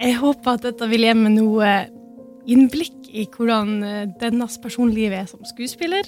[0.00, 1.70] Jeg håper at dette vil gi meg noe
[2.48, 6.06] innblikk i hvordan eh, dennes personliv er som skuespiller.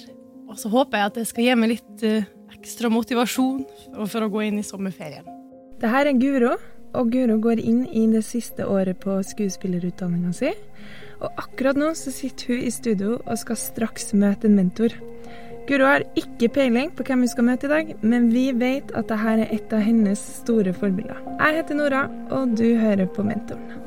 [0.49, 2.25] Og så håper jeg at det skal gi meg litt eh,
[2.55, 3.61] ekstra motivasjon
[4.07, 5.27] for, å gå inn i sommerferien.
[5.77, 6.55] Det her er Guro,
[6.97, 10.49] og Guro går inn i det siste året på skuespillerutdanninga si.
[11.21, 14.97] Og akkurat nå så sitter hun i studio og skal straks møte en mentor.
[15.67, 19.07] Guro har ikke peiling på hvem vi skal møte i dag, men vi vet at
[19.07, 21.23] dette er et av hennes store forbilder.
[21.39, 22.03] Jeg heter Nora,
[22.35, 23.79] og du hører på Mentoren.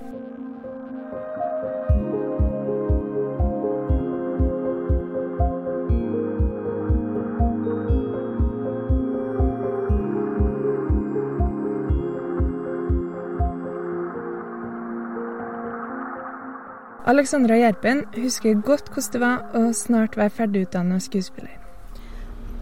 [17.06, 21.65] Alexandra Gjerpen husker godt hvordan det var å snart være ferdigutdanna skuespiller.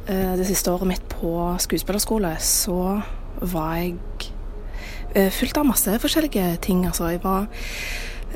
[0.09, 3.03] Eh, Det siste året mitt på skuespillerskole så
[3.41, 3.95] var jeg
[5.15, 6.87] fullt fylt av masse forskjellige ting.
[6.87, 7.47] Altså, jeg var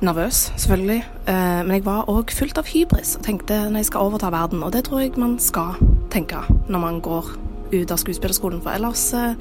[0.00, 1.05] nervøs, selvfølgelig.
[1.27, 4.62] eh, Men jeg var òg fylt av hybris og tenkte når jeg skal overta verden.
[4.62, 5.75] Og det tror jeg man skal
[6.10, 6.36] tenke
[6.69, 7.25] når man går
[7.72, 9.34] ut av skuespillerskolen, for ellers eh,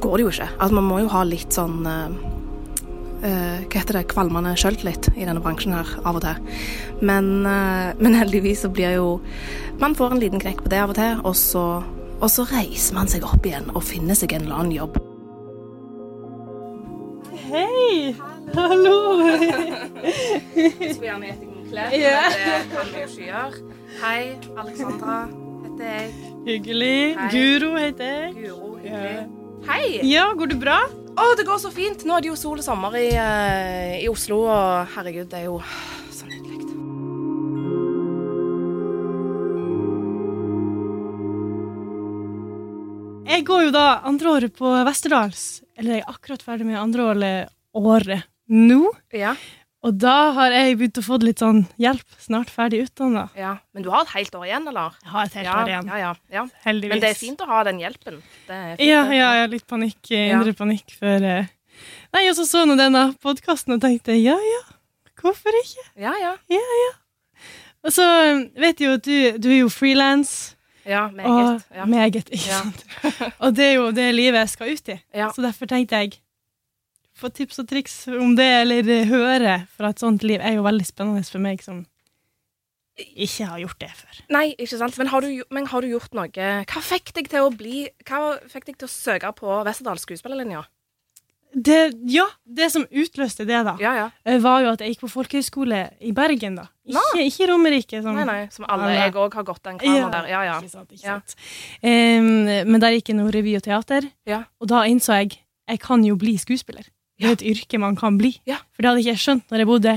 [0.00, 0.48] går det jo ikke.
[0.60, 2.39] Altså, man må jo ha litt sånn eh, eh,
[3.20, 6.40] hva heter det, kvalmende sjøltillit i denne bransjen her av og til.
[7.02, 9.20] Men, eh, men heldigvis så blir jo
[9.80, 11.82] Man får en liten knekk på det av og til, og så,
[12.20, 14.98] og så reiser man seg opp igjen og finner seg en eller annen jobb.
[17.50, 18.14] Hei!
[18.54, 18.96] Hallo!
[19.30, 22.20] Skulle gjerne gitt deg noen klær, Ja.
[22.28, 23.76] men det kan vi jo ikke gjøre.
[24.00, 24.22] Hei,
[24.62, 25.16] Alexandra
[25.64, 26.10] heter jeg.
[26.46, 26.98] Hyggelig.
[27.18, 27.28] Hei.
[27.34, 28.34] Guro heter jeg.
[28.40, 28.90] Guro, Ja.
[28.90, 29.26] hyggelig.
[29.68, 30.00] Hei!
[30.08, 30.78] Ja, går det bra?
[31.16, 32.04] Å, det går så fint.
[32.06, 35.48] Nå er det jo sol og sommer i, eh, i Oslo, og herregud, det er
[35.50, 35.60] jo
[36.14, 36.60] så nydelig.
[43.30, 45.62] Jeg går jo da andre året på Westerdals.
[45.78, 48.90] Eller jeg er akkurat ferdig med andre året, året nå.
[49.16, 49.36] Ja,
[49.82, 52.04] Og da har jeg begynt å få litt sånn hjelp.
[52.20, 53.28] Snart ferdig utdanna.
[53.38, 53.54] ja.
[53.72, 54.96] Men du har et helt år igjen, eller?
[55.02, 55.86] Jeg har et helt ja, år igjen.
[55.88, 56.42] Ja, ja, ja.
[56.66, 56.92] Heldigvis.
[56.92, 58.18] Men det er fint å ha den hjelpen.
[58.78, 60.36] Ja, ja, litt panikk, eh, Ja.
[60.36, 61.46] indre panikk før eh.
[62.12, 64.62] Nei, og så så nå denne podkasten og tenkte ja, ja,
[65.22, 65.84] hvorfor ikke?
[65.96, 66.34] Ja, ja.
[67.80, 70.56] Og så eh, vet jeg jo at du, du er jo frilans.
[70.84, 71.64] Ja, Og meget.
[71.76, 71.84] Ja.
[71.88, 72.60] meget, ikke Ja.
[72.64, 72.84] sant?
[73.44, 74.98] og det er jo det livet jeg skal ut i.
[75.14, 75.30] Ja.
[75.32, 76.18] Så derfor tenkte jeg
[77.20, 80.86] få tips og triks om det, eller høre fra et sånt liv, er jo veldig
[80.88, 81.84] spennende for meg som
[83.00, 84.18] ikke har gjort det før.
[84.34, 84.98] Nei, ikke sant.
[85.00, 86.28] Men har, du, men har du gjort noe
[86.68, 90.66] Hva fikk deg til å bli Hva fikk deg til å søke på Westerdals skuespillerlinja?
[91.50, 91.78] Det,
[92.12, 94.04] ja, det som utløste det, da, Ja, ja.
[94.22, 96.68] eh, var jo at jeg gikk på folkehøyskole i Bergen, da.
[96.86, 98.02] Ikke, ikke Romerike.
[98.04, 98.44] Som, Nei, nei.
[98.54, 98.84] Som alle.
[98.86, 99.00] Alle.
[99.00, 100.28] Jeg òg har gått den kranen der.
[100.30, 100.60] Ja, ja.
[100.62, 101.16] Ikke sant, ikke Ja.
[101.18, 101.34] sant.
[101.82, 102.28] Um,
[102.70, 104.44] men der gikk jeg noe revy og teater, Ja.
[104.62, 106.86] og da innså jeg jeg kan jo bli skuespiller.
[107.20, 108.32] Det er et yrke man kan bli.
[108.48, 108.60] Ja.
[108.72, 109.96] For det hadde ikke jeg skjønt når jeg bodde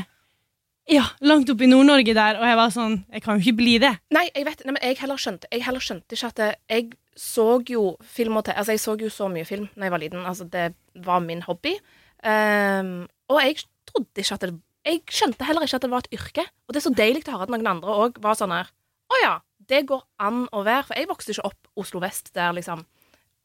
[0.91, 3.77] ja, langt oppe i Nord-Norge der, og jeg var sånn Jeg kan jo ikke bli
[3.79, 3.93] det.
[4.11, 6.89] Nei, jeg vet Nei, men jeg heller skjønte Jeg heller skjønte ikke at det, Jeg
[7.15, 10.03] så jo film og te Altså, jeg så jo så mye film da jeg var
[10.03, 10.25] liten.
[10.27, 10.73] Altså, det
[11.05, 11.77] var min hobby.
[12.23, 14.51] Um, og jeg trodde ikke at det
[14.83, 16.45] Jeg skjønte heller ikke at det var et yrke.
[16.67, 18.67] Og det er så deilig å høre at noen andre òg var sånn her
[19.07, 19.33] Å ja,
[19.71, 20.89] det går an å være.
[20.89, 22.83] For jeg vokste ikke opp Oslo vest, der liksom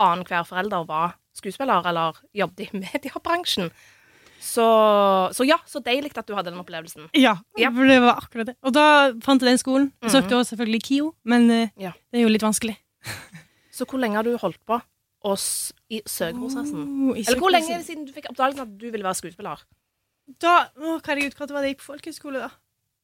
[0.03, 3.71] annenhver forelder var skuespiller eller jobbet i mediebransjen.
[4.39, 4.63] Så,
[5.35, 7.09] så ja, så deilig at du hadde den opplevelsen.
[7.19, 7.71] Ja, Ja.
[7.75, 8.55] det var akkurat det.
[8.63, 8.85] Og da
[9.25, 9.89] fant jeg den skolen.
[10.03, 10.15] Jeg Mhm.
[10.15, 11.93] søkte også selvfølgelig KIO, men eh, Ja.
[12.13, 12.77] det er jo litt vanskelig.
[13.73, 14.79] Så hvor lenge har du holdt på
[15.27, 17.11] oss i søkeprosessen?
[17.11, 19.59] Oh, Eller hvor lenge siden du fikk oppdagelsen at du ville være skuespiller?
[20.41, 22.51] Da, å, herregud, hva var det jeg gikk på folkehøyskole, da?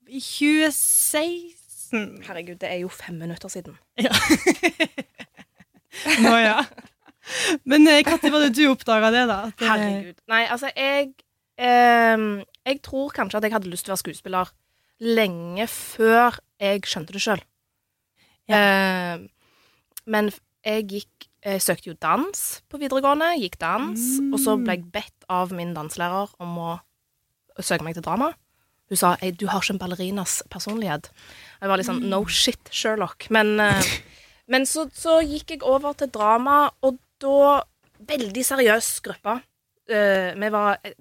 [0.06, 2.22] I 2016.
[2.26, 3.74] Herregud, det er jo fem minutter siden.
[3.98, 4.10] Ja.
[6.22, 6.62] Nå, ja.
[7.64, 9.38] Men når var det du oppdaga det, da?
[9.56, 10.18] Det- Herregud.
[10.28, 11.12] Nei, altså, jeg
[11.58, 14.52] eh, Jeg tror kanskje at jeg hadde lyst til å være skuespiller
[15.00, 17.42] lenge før jeg skjønte det sjøl.
[20.06, 20.30] men
[20.64, 24.00] jeg gikk Jeg søkte jo dans på videregående, gikk dans,
[24.32, 26.70] og så ble jeg bedt av min danselærer om å
[27.60, 28.30] søke meg til drama.
[28.88, 31.10] Hun sa «Ei, du har ikke en ballerinas personlighet.
[31.60, 33.28] Jeg var litt sånn no shit, Sherlock.
[33.28, 33.92] Men, eh,
[34.52, 37.62] men så, så gikk jeg over til drama, og da
[38.04, 39.38] Veldig seriøs gruppe.
[39.88, 40.96] Uh, vi var eh,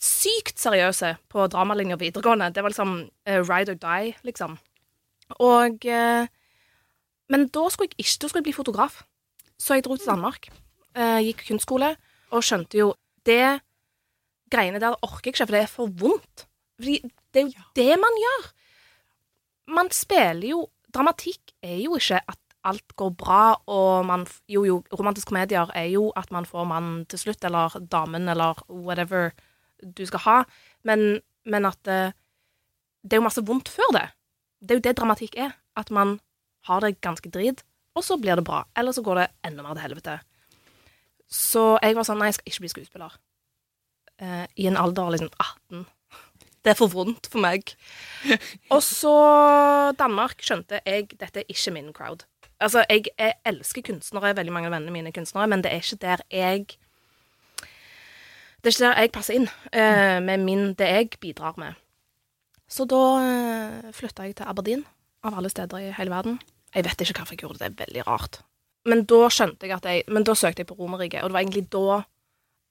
[0.00, 2.50] sykt seriøse på dramalinja videregående.
[2.52, 4.58] Det var liksom uh, ride or die, liksom.
[5.38, 6.26] Og uh,
[7.32, 9.02] Men da skulle jeg ikke Da skulle jeg bli fotograf.
[9.58, 10.50] Så jeg dro til Danmark.
[10.92, 11.94] gikk kunstskole
[12.30, 12.94] og skjønte jo
[13.24, 13.62] Det
[14.50, 16.46] greiene der orker jeg ikke, for det er for vondt.
[16.76, 16.98] Fordi
[17.32, 18.50] det er jo det man gjør.
[19.68, 24.82] Man spiller jo Dramatikk er jo ikke at alt går bra, og man Jo, jo,
[24.92, 29.32] romantiske komedier er jo at man får mannen til slutt, eller damen, eller whatever
[29.82, 30.38] du skal ha,
[30.86, 32.12] men, men at det,
[33.02, 34.06] det er jo masse vondt før det.
[34.62, 35.56] Det er jo det dramatikk er.
[35.76, 36.20] At man
[36.68, 37.64] har det ganske drit,
[37.96, 38.62] og så blir det bra.
[38.78, 40.18] Eller så går det enda mer til helvete.
[41.32, 43.16] Så jeg var sånn Nei, jeg skal ikke bli skuespiller.
[44.22, 45.86] Eh, I en alder av liksom 18.
[46.62, 47.72] Det er for vondt for meg.
[48.74, 49.14] Og så
[49.98, 52.26] Danmark skjønte jeg dette er ikke min crowd.
[52.62, 55.82] Altså, jeg, jeg elsker kunstnere, veldig mange av vennene mine er kunstnere, men det er
[55.82, 56.66] ikke der jeg
[58.62, 61.74] Det er ikke der jeg passer inn uh, med min, det jeg bidrar med.
[62.70, 64.86] Så da uh, flytta jeg til Aberdeen,
[65.26, 66.38] av alle steder i hele verden.
[66.72, 68.40] Jeg vet ikke hvorfor jeg gjorde det, det er veldig rart.
[68.88, 71.44] Men da skjønte jeg at jeg Men da søkte jeg på Romerriket, og det var
[71.44, 72.02] egentlig da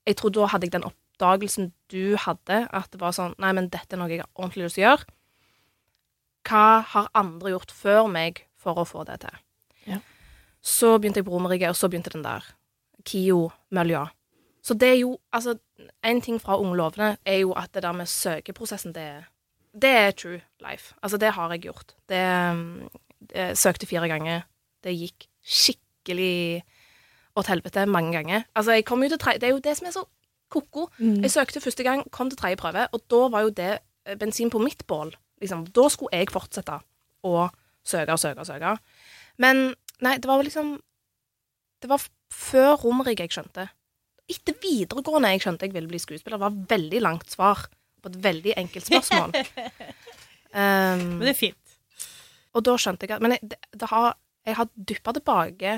[0.08, 3.70] Jeg tror da hadde jeg den oppdagelsen du hadde, at det var sånn Nei, men
[3.70, 5.06] dette er noe jeg har ordentlig lyst til å gjøre.
[6.50, 6.66] Hva
[6.96, 9.38] har andre gjort før meg for å få det til?
[10.62, 12.46] Så begynte jeg på Romerike, og så begynte den der
[13.06, 14.06] KIO-mølja.
[14.62, 15.58] Så det er jo Altså,
[16.04, 19.24] en ting fra Unge lovende er jo at det der med søkeprosessen, det er
[19.74, 20.94] det er true life.
[21.02, 21.96] Altså, det har jeg gjort.
[22.10, 22.22] Det,
[23.36, 24.42] jeg søkte fire ganger.
[24.84, 26.64] Det gikk skikkelig
[27.36, 28.44] åt helvete mange ganger.
[28.56, 30.04] Altså, jeg kom jo til tre, Det er jo det som er så
[30.50, 30.90] ko-ko.
[30.98, 31.22] Mm.
[31.24, 34.50] Jeg søkte første gang, kom til tredje prøve, og da var jo det eh, bensin
[34.50, 35.16] på mitt bål.
[35.42, 35.66] Liksom.
[35.68, 36.82] Da skulle jeg fortsette
[37.24, 37.48] å
[37.84, 38.76] søke og søke og søke.
[39.38, 39.76] Men
[40.06, 40.74] nei, det var liksom
[41.82, 43.68] Det var før Romerike jeg skjønte.
[44.32, 46.38] Etter videregående jeg skjønte jeg ville bli skuespiller.
[46.38, 47.66] Det var veldig langt svar
[48.02, 49.34] på et veldig enkelt spørsmål.
[50.54, 51.76] um, Men det er fint.
[52.54, 54.16] og da skjønte jeg at Men jeg, det, det har,
[54.46, 55.76] jeg har dyppa tilbake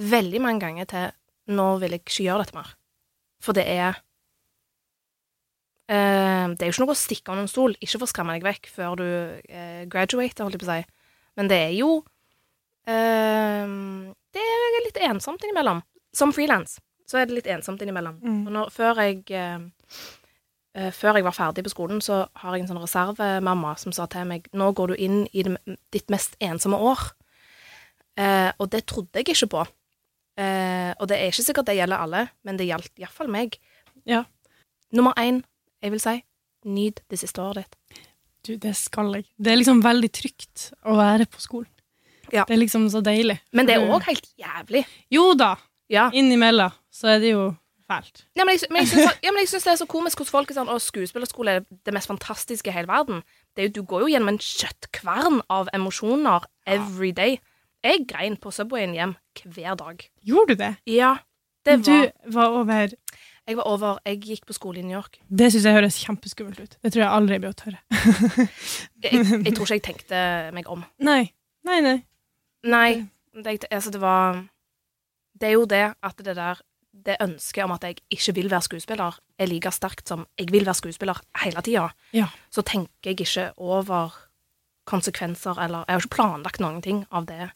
[0.00, 1.08] veldig mange ganger til
[1.50, 2.76] nå vil jeg ikke gjøre dette mer.
[3.42, 3.98] For det er
[5.90, 7.72] Uh, Det er jo ikke noe å stikke under en stol.
[7.82, 10.84] Ikke for å skremme deg vekk før du uh, graduater, holdt jeg på å si.
[11.34, 11.88] Men det er jo
[12.90, 13.74] eh,
[14.34, 15.82] Det er litt ensomt innimellom.
[16.16, 16.78] Som frilans
[17.10, 18.20] så er det litt ensomt innimellom.
[18.22, 18.42] Mm.
[18.54, 22.82] Når, før jeg eh, før jeg var ferdig på skolen, så har jeg en sånn
[22.82, 25.56] reservemamma som sa til meg nå går du inn i det,
[25.90, 27.02] ditt mest ensomme år.
[28.14, 29.64] Uh, og det trodde jeg ikke på.
[30.40, 33.58] Og det er ikke sikkert det gjelder alle, men det gjaldt iallfall meg.
[34.08, 34.22] Ja.
[34.94, 35.42] Nummer én,
[35.82, 36.14] jeg vil si,
[36.70, 38.00] nyt det siste året ditt.
[38.46, 39.26] Du, det skal jeg.
[39.36, 41.70] Det er liksom veldig trygt å være på skolen.
[42.32, 42.44] Ja.
[42.48, 43.38] Det er liksom så deilig.
[43.52, 44.84] Men det er òg helt jævlig.
[45.10, 45.56] Jo da,
[45.90, 46.10] Ja.
[46.14, 47.56] innimellom så er det jo
[47.90, 48.24] fælt.
[48.38, 50.68] Ja, men jeg, men jeg syns, ja, det er så komisk hvordan folk er sånn
[50.70, 53.22] Å, skuespillerskole er det mest fantastiske i hele verden.
[53.56, 57.40] Det er jo, du går jo gjennom en kjøttkvern av emosjoner every day.
[57.82, 60.04] Jeg grein på Subwayen hjem hver dag.
[60.22, 60.76] Gjorde du det?
[60.86, 61.16] Ja,
[61.66, 62.92] det var Du var over
[63.48, 65.18] Jeg var over Jeg gikk på skole i New York.
[65.28, 66.76] Det syns jeg høres kjempeskummelt ut.
[66.84, 67.80] Det tror jeg aldri blir å tørre.
[69.02, 69.12] Jeg,
[69.46, 70.20] jeg tror ikke jeg tenkte
[70.54, 70.84] meg om.
[71.02, 71.32] Nei.
[71.66, 71.96] Nei, nei.
[72.62, 74.42] Nei, det, altså det var
[75.40, 76.58] Det er jo det at det der
[76.92, 80.66] Det ønsket om at jeg ikke vil være skuespiller, er like sterkt som jeg vil
[80.66, 81.86] være skuespiller hele tida.
[82.12, 82.26] Ja.
[82.50, 84.10] Så tenker jeg ikke over
[84.90, 87.50] konsekvenser eller Jeg har ikke planlagt noen ting av det.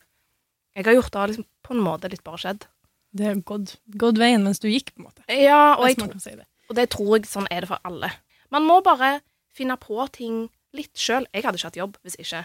[0.77, 2.67] Jeg har gjort det liksom på en måte litt bare skjedd.
[3.15, 5.23] Det er gått, gått veien mens du gikk, på en måte.
[5.31, 6.47] Ja, og, jeg, tro- si det.
[6.71, 8.11] og det tror jeg sånn er det for alle.
[8.51, 9.21] Man må bare
[9.55, 11.27] finne på ting litt sjøl.
[11.33, 12.45] Jeg hadde ikke hatt jobb hvis ikke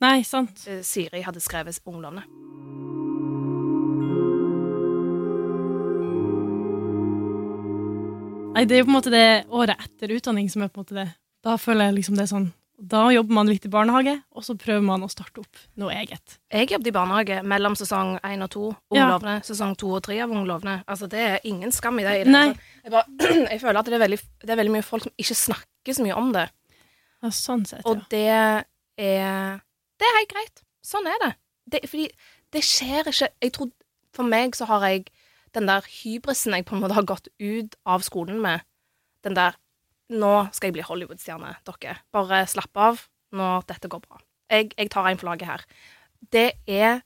[0.00, 0.66] Nei, sant.
[0.68, 2.22] eh, Siri hadde skrevet Unglovene.
[8.54, 10.86] Nei, det er jo på en måte det året etter utdanning som er på en
[10.86, 11.08] måte det.
[11.46, 12.48] Da føler jeg liksom det er sånn
[12.90, 16.36] Da jobber man litt i barnehage, og så prøver man å starte opp noe eget.
[16.50, 18.68] Jeg jobbet i barnehage mellom sesong én og to.
[18.94, 19.08] Ja.
[19.08, 19.40] Unglovene.
[19.46, 20.76] Sesong to og tre av Unglovene.
[20.86, 22.12] Altså, det er ingen skam i det.
[22.20, 22.42] i det.
[22.84, 23.06] Jeg, bare,
[23.52, 26.06] jeg føler at det er, veldig, det er veldig mye folk som ikke snakker så
[26.06, 26.46] mye om det.
[27.26, 27.90] Ja, sånn sett, ja.
[27.90, 29.58] Og det er
[29.98, 30.62] Det er helt greit.
[30.84, 31.32] Sånn er det.
[31.74, 31.82] det.
[31.90, 32.08] Fordi
[32.54, 33.70] det skjer ikke Jeg tror
[34.16, 35.08] For meg så har jeg
[35.54, 38.64] den der hybrisen jeg på en måte har gått ut av skolen med.
[39.24, 39.56] Den der
[40.08, 41.98] Nå skal jeg bli Hollywood-stjerne, dere.
[42.12, 43.02] Bare slapp av.
[43.36, 44.20] Nå, dette går bra.
[44.48, 45.64] Jeg, jeg tar en for laget her.
[46.32, 47.02] Det er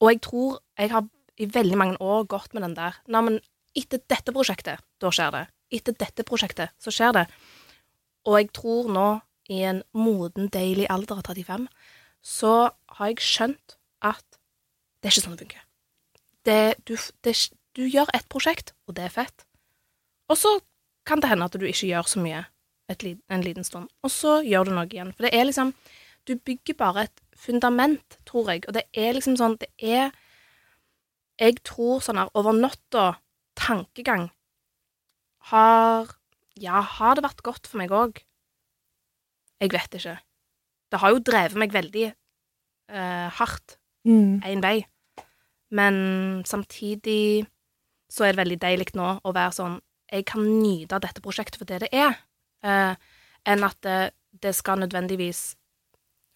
[0.00, 1.06] Og jeg tror jeg har
[1.40, 3.38] i veldig mange år gått med den der Nei, men
[3.76, 5.44] etter dette prosjektet, da skjer det.
[5.76, 7.24] Etter dette prosjektet, så skjer det.
[8.26, 9.06] Og jeg tror nå,
[9.52, 11.66] i en moden, deilig alder av 35,
[12.26, 12.54] så
[12.98, 14.24] har jeg skjønt at
[15.00, 15.62] det er ikke sånn det funker.
[16.46, 17.34] Det, du, det,
[17.78, 19.46] du gjør et prosjekt, og det er fett.
[20.30, 20.56] Og så
[21.06, 22.42] kan det hende at du ikke gjør så mye
[22.90, 25.12] et, en liten stund, og så gjør du noe igjen.
[25.14, 25.74] For det er liksom
[26.26, 30.10] Du bygger bare et fundament, tror jeg, og det er liksom sånn Det er
[31.38, 33.20] Jeg tror sånn her over natta
[33.54, 34.30] tankegang
[35.52, 36.10] har
[36.58, 38.22] Ja, har det vært godt for meg òg?
[39.60, 40.16] Jeg vet ikke.
[40.90, 42.06] Det har jo drevet meg veldig
[42.92, 44.38] eh, hardt Mm.
[44.62, 44.84] vei,
[45.74, 47.44] men samtidig
[48.08, 49.80] så er det veldig deilig nå å være sånn
[50.12, 52.14] jeg kan nyte dette prosjektet for det det er,
[52.62, 52.94] eh,
[53.50, 55.56] enn at det, det skal nødvendigvis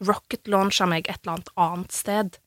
[0.02, 2.38] rocket-launche meg et eller annet annet sted.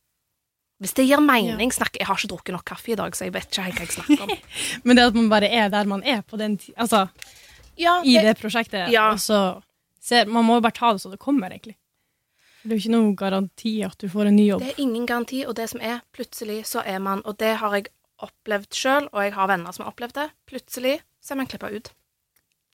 [0.83, 3.33] Hvis det gir mening snakker, Jeg har ikke drukket nok kaffe i dag, så jeg
[3.33, 4.37] vet ikke helt hva jeg snakker om.
[4.83, 7.05] Men det at man bare er der man er på den altså,
[7.79, 9.11] Ja, i det prosjektet, Ja.
[9.13, 9.61] og så
[10.01, 11.77] ser, Man må jo bare ta det så det kommer, egentlig.
[12.63, 14.61] Det er jo ikke noen garanti at du får en ny jobb.
[14.63, 17.75] Det er ingen garanti, og det som er, plutselig så er man Og det har
[17.75, 17.89] jeg
[18.23, 20.29] opplevd sjøl, og jeg har venner som har opplevd det.
[20.47, 21.91] Plutselig så er man klippa ut.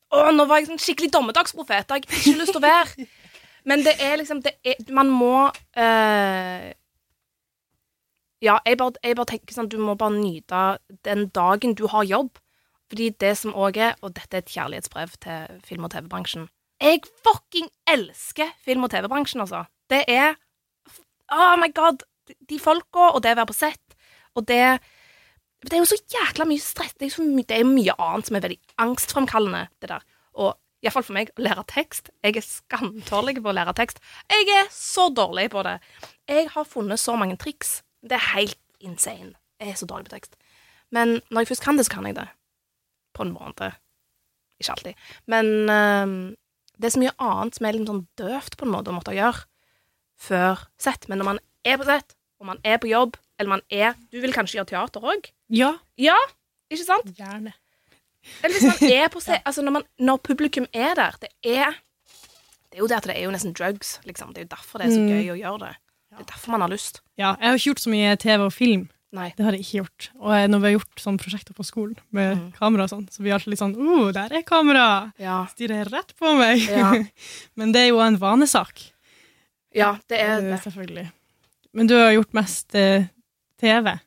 [0.10, 1.90] Å, nå var jeg sånn skikkelig dommedagsprofet.
[1.90, 3.08] Jeg har ikke lyst til å være.
[3.70, 6.70] Men det er liksom det er, Man må øh,
[8.42, 10.62] Ja, jeg bare, jeg bare tenker sånn Du må bare nyte
[11.06, 12.40] den dagen du har jobb.
[12.90, 16.48] Fordi det som òg er, og dette er et kjærlighetsbrev til film- og TV-bransjen
[16.82, 19.68] Jeg fucking elsker film- og TV-bransjen, altså.
[19.90, 20.38] Det er
[21.32, 22.06] Oh my god!
[22.50, 23.96] De folka, og det å være på sett,
[24.38, 24.80] og det
[25.60, 26.94] Det er jo så jækla mye stress.
[26.96, 30.06] Det er jo så my det er mye annet som er veldig angstfremkallende, det der.
[30.40, 32.14] Og iallfall for meg, å lære tekst.
[32.24, 34.00] Jeg er skamdårlig på å lære tekst.
[34.32, 35.76] Jeg er så dårlig på det.
[36.32, 37.82] Jeg har funnet så mange triks.
[38.00, 39.34] Det er helt insane.
[39.60, 40.40] Jeg er så dårlig på tekst.
[40.96, 42.28] Men når jeg først kan det, så kan jeg det.
[43.12, 43.74] På en måte.
[44.64, 45.06] Ikke alltid.
[45.28, 46.18] Men øhm,
[46.80, 49.18] det er så mye annet som er litt sånn døvt på en måte å måtte
[49.18, 49.49] gjøre
[50.20, 51.08] før sett.
[51.10, 54.20] Men når man er på sett, og man er på jobb, eller man er Du
[54.22, 55.32] vil kanskje gjøre teater òg?
[55.50, 56.16] Ja, Ja,
[56.72, 57.12] ikke sant?
[57.18, 57.54] gjerne.
[58.44, 61.72] Eller hvis man er på sett Altså, når, man, når publikum er der, det er
[62.70, 64.34] Det er jo det at det er jo nesten drugs, liksom.
[64.34, 65.10] Det er jo derfor det er så Mm.
[65.10, 65.76] gøy å gjøre det.
[66.12, 67.00] Det er derfor man har lyst.
[67.18, 68.90] Ja, jeg har ikke gjort så mye TV og film.
[69.12, 69.34] Nei.
[69.36, 70.10] Det har jeg ikke gjort.
[70.22, 72.52] Og når vi har gjort sånne prosjekter på skolen med Mm.
[72.54, 75.14] kamera og sånn, så blir jeg alltid litt sånn Å, der er kamera!
[75.18, 75.46] Ja.
[75.50, 76.62] Stirrer rett på meg.
[76.70, 76.92] Ja.
[77.58, 78.92] Men det er jo en vanesak.
[79.76, 80.60] Ja, det er det.
[80.64, 81.10] Selvfølgelig.
[81.74, 83.06] Men du har gjort mest eh,
[83.62, 83.98] TV.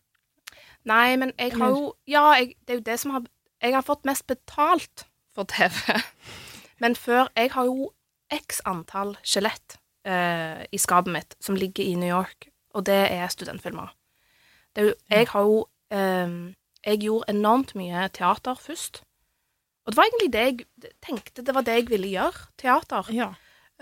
[0.89, 3.23] Nei, men jeg har jo Ja, jeg, det er jo det som har
[3.63, 6.01] Jeg har fått mest betalt for TV.
[6.83, 7.93] Men før Jeg har jo
[8.33, 9.77] x antall skjelett
[10.09, 13.93] eh, i skapet mitt som ligger i New York, og det er studentfilmer.
[14.73, 15.59] Det er jo, jeg har jo
[15.93, 16.55] eh,
[16.87, 19.03] Jeg gjorde enormt mye teater først.
[19.85, 22.49] Og det var egentlig det jeg tenkte det var det jeg ville gjøre.
[22.59, 23.13] Teater.
[23.13, 23.33] Ja.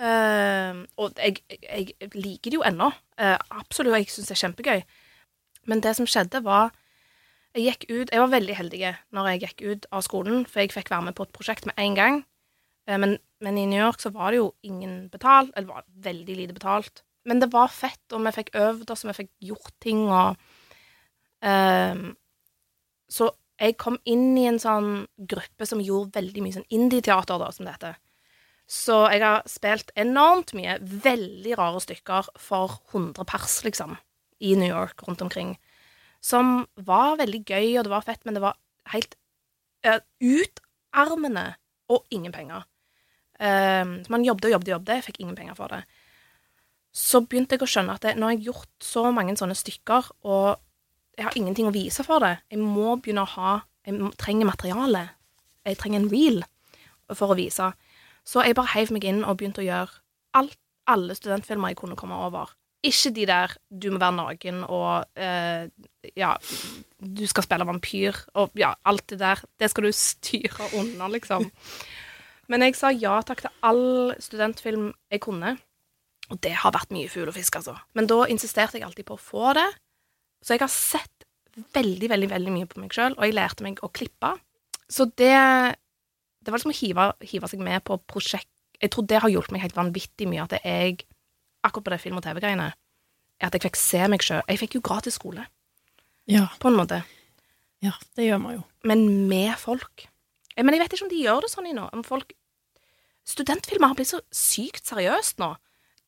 [0.00, 2.88] Eh, og jeg, jeg, jeg liker det jo ennå.
[3.20, 4.84] Uh, absolutt, jeg syns det er kjempegøy.
[5.68, 6.72] Men det som skjedde, var
[7.52, 10.72] Jeg gikk ut Jeg var veldig heldig når jeg gikk ut av skolen, for jeg
[10.72, 12.20] fikk være med på et prosjekt med en gang.
[12.88, 16.36] Eh, men, men i New York så var det jo ingen betalt, eller var veldig
[16.38, 17.02] lite betalt.
[17.28, 20.36] Men det var fett, og vi fikk øvd oss, og vi fikk gjort ting, og
[21.44, 22.14] ehm,
[23.10, 23.28] Så
[23.60, 27.66] jeg kom inn i en sånn gruppe som gjorde veldig mye sånn indie-teater, da, som
[27.66, 27.98] det heter.
[28.70, 33.96] Så jeg har spilt enormt mye veldig rare stykker for 100 pers, liksom,
[34.38, 35.56] i New York rundt omkring.
[36.22, 38.60] Som var veldig gøy, og det var fett, men det var
[38.92, 39.16] helt
[39.86, 41.48] uh, utarmende
[41.90, 42.68] og ingen penger.
[43.40, 45.82] Uh, man jobbet og jobbet og jobbet, jeg fikk ingen penger for det.
[46.94, 50.14] Så begynte jeg å skjønne at det, nå har jeg gjort så mange sånne stykker,
[50.30, 50.62] og
[51.18, 52.36] jeg har ingenting å vise for det.
[52.52, 53.58] Jeg må begynne å ha
[53.88, 55.00] Jeg trenger materiale.
[55.64, 56.42] Jeg trenger en reel
[57.16, 57.70] for å vise.
[58.30, 60.00] Så jeg bare heiv meg inn og begynte å gjøre
[60.38, 60.58] alt,
[60.90, 62.52] alle studentfilmer jeg kunne komme over.
[62.86, 65.66] Ikke de der du må være naken og eh,
[66.16, 66.30] ja,
[66.96, 69.42] du skal spille vampyr og ja, alt det der.
[69.60, 71.50] Det skal du styre unna, liksom.
[72.50, 75.56] Men jeg sa ja takk til all studentfilm jeg kunne.
[76.30, 77.74] Og det har vært mye fugl og fisk, altså.
[77.98, 79.66] Men da insisterte jeg alltid på å få det.
[80.46, 81.26] Så jeg har sett
[81.74, 84.32] veldig, veldig veldig mye på meg sjøl, og jeg lærte meg å klippe.
[84.90, 85.34] Så det
[86.40, 88.48] Det var liksom å hive, hive seg med på prosjekt
[88.80, 91.02] Jeg tror det har hjulpet meg helt vanvittig mye at jeg
[91.62, 92.70] Akkurat på det film- og TV-greiene
[93.40, 94.42] at jeg fikk se meg sjøl.
[94.48, 95.46] Jeg fikk jo gratis skole,
[96.28, 96.46] Ja.
[96.60, 97.02] på en måte.
[97.82, 98.62] ja, det gjør man jo.
[98.84, 100.06] Men med folk.
[100.56, 101.88] Men jeg vet ikke om de gjør det sånn i nå.
[101.92, 102.32] Om folk
[103.24, 105.54] Studentfilmer har blitt så sykt seriøst nå.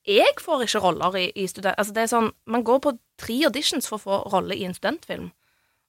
[0.08, 1.76] Jeg får ikke roller i, i student...
[1.78, 4.74] Altså, det er sånn Man går på tre auditions for å få rolle i en
[4.74, 5.28] studentfilm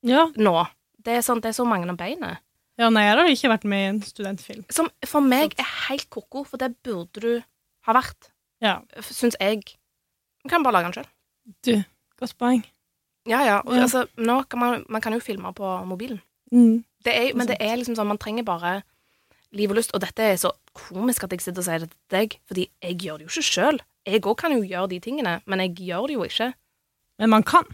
[0.06, 0.28] Ja.
[0.36, 0.68] nå.
[1.04, 2.43] Det er sånn, det er så mange om beinet.
[2.80, 4.64] Ja, nei, jeg har ikke vært med i en studentfilm.
[4.74, 7.44] Som for meg er helt ko-ko, for det burde du
[7.88, 8.30] ha vært,
[8.64, 8.80] Ja.
[9.02, 9.76] syns jeg.
[10.44, 11.10] Man kan bare lage den sjøl.
[11.64, 11.84] Du,
[12.20, 12.64] godt poeng.
[13.28, 13.60] Ja, ja.
[13.66, 13.82] Og, Ja.
[13.84, 16.22] Altså, nå kan man, man kan jo filme på mobilen.
[16.52, 16.84] Mm.
[17.04, 18.84] Det er, men det er liksom sånn, man trenger bare
[19.52, 19.94] liv og lyst.
[19.94, 22.98] Og dette er så komisk at jeg sitter og sier det til deg, fordi jeg
[23.00, 23.80] gjør det jo ikke sjøl.
[24.06, 26.54] Jeg òg kan jo gjøre de tingene, men jeg gjør det jo ikke.
[27.20, 27.66] Men man kan.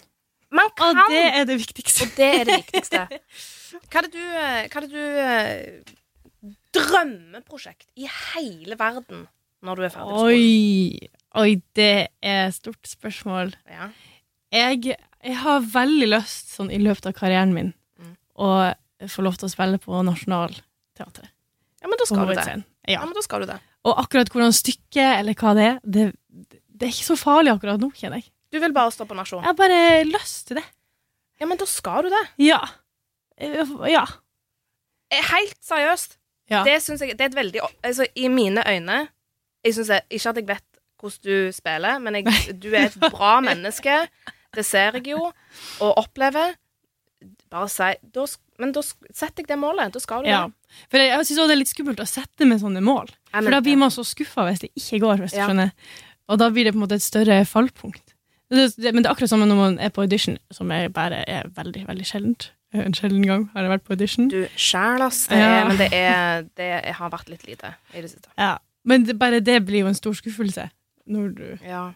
[0.51, 0.97] Man kan!
[0.97, 2.05] Og det er det viktigste.
[2.07, 3.03] Og det er det viktigste.
[3.89, 9.27] Hva er det du, eh, hva er det du eh, Drømmeprosjekt i hele verden
[9.65, 10.31] når du er ferdig på skolen?
[10.31, 11.09] Oi,
[11.41, 11.89] oi, det
[12.25, 13.51] er et stort spørsmål.
[13.69, 13.89] Ja.
[14.55, 18.13] Jeg, jeg har veldig lyst, sånn i løpet av karrieren min, Mm.
[18.39, 18.49] å
[19.11, 21.29] få lov til å spille på Nationaltheatret.
[21.83, 22.45] Ja, men da skal du det.
[22.47, 23.01] Ja, Ja.
[23.05, 23.59] men da skal du det.
[23.85, 26.05] Og akkurat hvordan stykket, eller hva det er, det,
[26.71, 28.31] det er ikke så farlig akkurat nå, kjenner jeg.
[28.51, 29.43] Du vil bare stå på Nasjon.
[29.43, 30.65] Jeg har bare lyst til det.
[31.39, 32.23] Ja, men da skal du det.
[32.43, 32.59] Ja.
[33.37, 34.05] Eh, Ja.
[35.11, 36.17] Eh, Helt seriøst.
[36.49, 36.63] Ja.
[36.65, 39.07] Det synes jeg Det er et veldig Altså, i mine øyne
[39.63, 40.63] jeg synes jeg, Ikke at jeg vet
[40.99, 42.25] hvordan du spiller, men jeg,
[42.59, 44.07] du er et bra menneske.
[44.55, 45.31] Det ser jeg jo,
[45.79, 46.55] og opplever.
[47.49, 48.25] Bare si da,
[48.59, 49.93] Men da setter jeg det målet.
[49.93, 50.41] Da skal du ja.
[50.47, 50.75] det.
[50.91, 53.07] For jeg, jeg syns det er litt skummelt å sette med sånne mål.
[53.31, 55.71] For da blir man så skuffa hvis det ikke går, hvis du skjønner.
[56.29, 58.08] Og da blir det på en måte et større fallpunkt.
[58.49, 61.23] Det, det, men det er akkurat som når man er på audition, som er bare
[61.29, 62.51] er veldig, veldig sjeldent.
[62.73, 64.27] En sjelden gang har jeg vært på audition.
[64.29, 65.23] Du sjæl, ass.
[65.29, 65.65] Det Ja.
[65.67, 68.29] men det, er, det har vært litt lite i det siste.
[68.37, 68.57] Ja.
[68.85, 70.69] Men det, bare det blir jo en stor skuffelse.
[71.09, 71.91] Når du, Ja.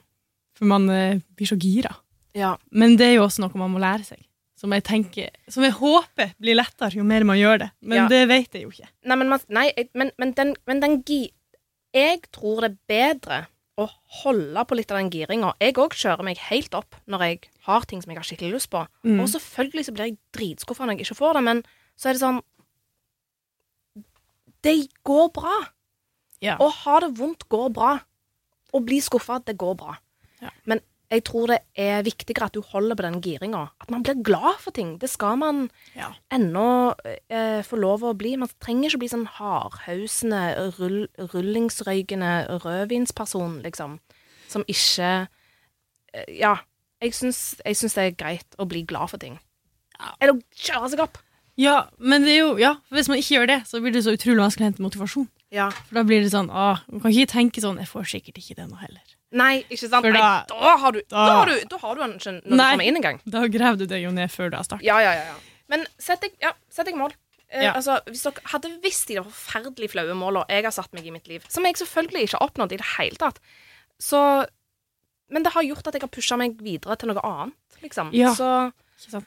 [0.57, 1.95] for man eh, blir så gira.
[2.33, 2.55] ja.
[2.71, 4.23] Men det er jo også noe man må lære seg.
[4.57, 7.69] Som jeg, tenker, som jeg håper blir lettere jo mer man gjør det.
[7.81, 8.07] Men Ja.
[8.07, 8.87] det vet jeg jo ikke.
[9.05, 11.31] Nei, men, nei, men, men den, men den gi...
[11.93, 13.45] Jeg tror det er bedre
[13.81, 13.87] å
[14.21, 15.53] holde på litt av den giringa.
[15.61, 18.69] Jeg òg kjører meg helt opp når jeg har ting som jeg har skikkelig lyst
[18.73, 18.83] på.
[19.05, 19.19] Mm.
[19.23, 21.63] Og selvfølgelig så blir jeg dritskuffa når jeg ikke får det, men
[21.97, 22.41] så er det sånn
[24.63, 25.57] Det går bra.
[26.43, 26.55] Ja.
[26.61, 27.97] Å ha det vondt går bra.
[28.73, 29.97] Å bli skuffa, det går bra.
[30.43, 30.53] Ja.
[30.69, 30.79] Men
[31.13, 33.61] jeg tror det er viktigere at du holder på den giringa.
[33.81, 34.95] At man blir glad for ting.
[34.99, 36.09] Det skal man Ja.
[36.33, 36.95] ennå
[37.29, 38.35] eh, få lov å bli.
[38.37, 40.41] Man trenger ikke bli sånn hardhausende,
[40.79, 43.99] rull, rullingsrøykende rødvinsperson, liksom.
[44.49, 45.27] Som ikke
[46.13, 46.57] eh, Ja.
[47.03, 49.33] Jeg syns, jeg syns det er greit å bli glad for ting.
[49.99, 50.13] Ja.
[50.23, 51.17] Eller kjøre seg opp.
[51.59, 54.13] ja, men det er jo Ja, hvis man ikke gjør det, så blir det så
[54.15, 55.27] utrolig vanskelig å hente motivasjon.
[55.51, 55.67] Ja.
[55.69, 58.55] For da blir det sånn Åh, man kan ikke tenke sånn Jeg får sikkert ikke
[58.55, 59.03] det nå heller.
[59.33, 60.05] Nei, ikke sant?
[60.05, 62.33] For Nei, da- da, har du, da, da- har du, da har du den ikke
[62.37, 63.19] når du kommer inn engang.
[63.25, 64.85] Da graver du deg jo ned før du har startet.
[64.85, 65.35] Ja, ja, ja, ja.
[65.73, 67.15] Men sett deg, ja, sett deg mål.
[67.53, 67.73] Eh, Ja.
[67.77, 71.11] altså, hvis dere hadde visst de der forferdelig flaue målene jeg har satt meg i
[71.13, 73.39] mitt liv, som jeg selvfølgelig ikke har oppnådd i det hele tatt,
[74.01, 74.45] så
[75.33, 78.11] Men det har gjort at jeg har pusha meg videre til noe annet, liksom.
[78.13, 78.33] Ja.
[78.35, 79.25] Så Ikke sant?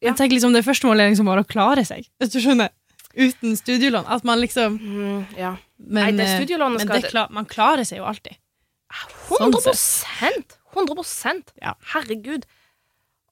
[0.00, 0.10] Ja.
[0.10, 2.68] Men tenk liksom det første målet er liksom bare å klare seg, hvis du skjønner.
[3.16, 4.06] Uten studielån.
[4.06, 5.56] At man liksom mm, ja.
[5.78, 8.36] Men, Nei, det eh, studielånet men skal det kla man klarer seg jo alltid.
[9.28, 11.74] 100% 100 Ja.
[11.94, 12.44] Herregud.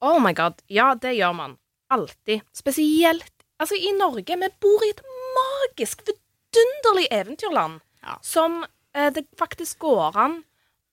[0.01, 0.61] Oh my god.
[0.67, 1.57] Ja, det gjør man.
[1.89, 2.41] Alltid.
[2.53, 4.37] Spesielt Altså, i Norge.
[4.41, 5.01] Vi bor i et
[5.37, 7.81] magisk, vidunderlig eventyrland.
[8.01, 8.17] Ja.
[8.25, 8.63] Som
[8.95, 10.39] eh, det faktisk går an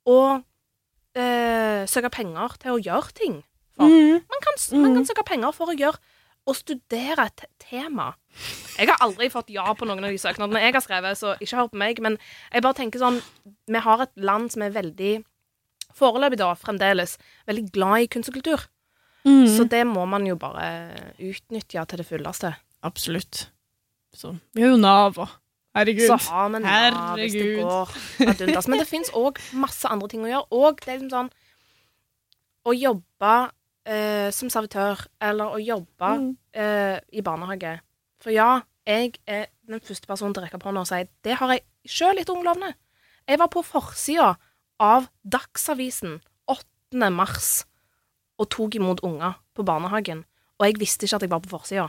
[0.08, 0.18] å
[1.16, 3.38] eh, søke penger til å gjøre ting
[3.72, 3.88] for.
[3.88, 4.20] Mm.
[4.20, 5.96] Man, kan, man kan søke penger for å gjøre
[6.48, 8.12] å studere et tema.
[8.78, 11.58] Jeg har aldri fått ja på noen av de søknadene jeg har skrevet, så ikke
[11.58, 12.00] hør på meg.
[12.04, 12.16] Men
[12.52, 13.20] jeg bare tenker sånn
[13.68, 15.18] Vi har et land som er veldig
[15.98, 17.16] Foreløpig, da, fremdeles,
[17.48, 18.68] veldig glad i kunst og kultur.
[19.26, 19.48] Mm.
[19.50, 20.68] Så det må man jo bare
[21.18, 22.52] utnytte til det fulleste.
[22.86, 23.48] Absolutt.
[24.14, 25.32] Så vi har jo Nav og
[25.74, 26.06] Herregud.
[26.06, 27.96] Så har vi Nav hvis det går
[28.28, 28.68] ad undas.
[28.68, 30.48] Men det fins òg masse andre ting å gjøre.
[30.54, 31.32] Og det er liksom sånn
[32.68, 33.34] Å jobbe
[33.88, 36.36] eh, som servitør, eller å jobbe Mm.
[36.54, 37.78] eh, i barnehage.
[38.20, 41.36] For ja, jeg er den første personen til å rekke opp hånda og si det
[41.38, 42.74] har jeg sjøl etter Unglovne.
[43.28, 44.36] Jeg var på forsida
[44.80, 47.10] av Dagsavisen 8.
[47.12, 47.64] mars
[48.38, 50.24] og tok imot unger på barnehagen.
[50.58, 51.88] Og jeg visste ikke at jeg var på forsida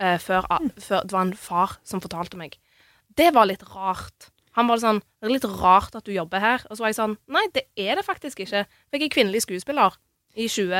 [0.00, 0.46] eh, før,
[0.80, 2.58] før det var en far som fortalte meg.
[3.16, 4.30] Det var litt rart.
[4.54, 6.62] Han var sånn Det er litt rart at du jobber her.
[6.70, 8.64] Og så var jeg sånn Nei, det er det faktisk ikke.
[8.66, 9.94] For jeg er kvinnelig skuespiller
[10.36, 10.74] i 20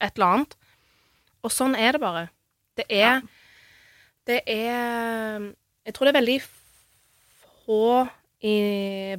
[0.00, 0.56] et eller annet.
[1.44, 2.28] Og sånn er det bare.
[2.76, 3.22] Det er
[4.26, 5.52] Det er
[5.86, 6.40] Jeg tror det er veldig
[7.66, 8.08] få
[8.42, 8.56] i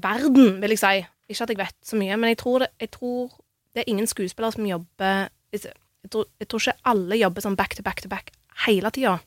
[0.04, 1.06] verden, vil jeg si.
[1.30, 3.32] Ikke at jeg vet så mye, men jeg tror det, jeg tror
[3.74, 7.76] det er ingen skuespillere som jobber Jeg tror, jeg tror ikke alle jobber sånn back
[7.76, 8.32] to back to back
[8.66, 9.18] hele tida.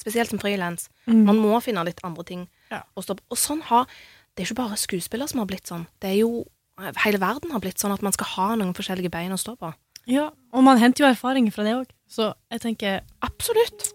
[0.00, 0.88] Spesielt som frilans.
[1.06, 1.24] Mm.
[1.28, 2.82] Man må finne litt andre ting Ja.
[2.96, 3.22] å stå på.
[3.30, 3.86] Og sånn har
[4.34, 5.86] Det er ikke bare skuespillere som har blitt sånn.
[6.00, 6.46] Det er jo
[7.04, 9.72] Hele verden har blitt sånn at man skal ha noen forskjellige bein å stå på.
[10.10, 11.90] Ja, og man henter jo erfaringer fra det òg.
[12.10, 13.92] Så jeg tenker Absolutt.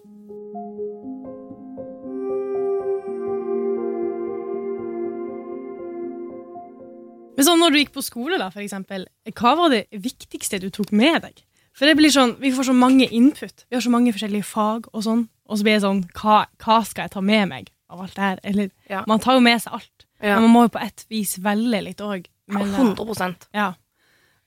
[7.38, 9.04] Men sånn når du gikk på skole, da, for eksempel,
[9.38, 11.44] hva var det viktigste du tok med deg?
[11.78, 13.62] For det blir sånn, Vi får så mange input.
[13.70, 15.28] Vi har så mange forskjellige fag, og sånn.
[15.46, 18.24] Og så blir det sånn Hva, hva skal jeg ta med meg av alt det
[18.24, 18.40] her?
[18.42, 19.04] Eller Ja.
[19.06, 20.06] Man tar jo med seg alt.
[20.20, 20.34] Ja.
[20.34, 22.26] Men man må jo på et vis velge litt òg.
[22.48, 23.72] 100% Ja.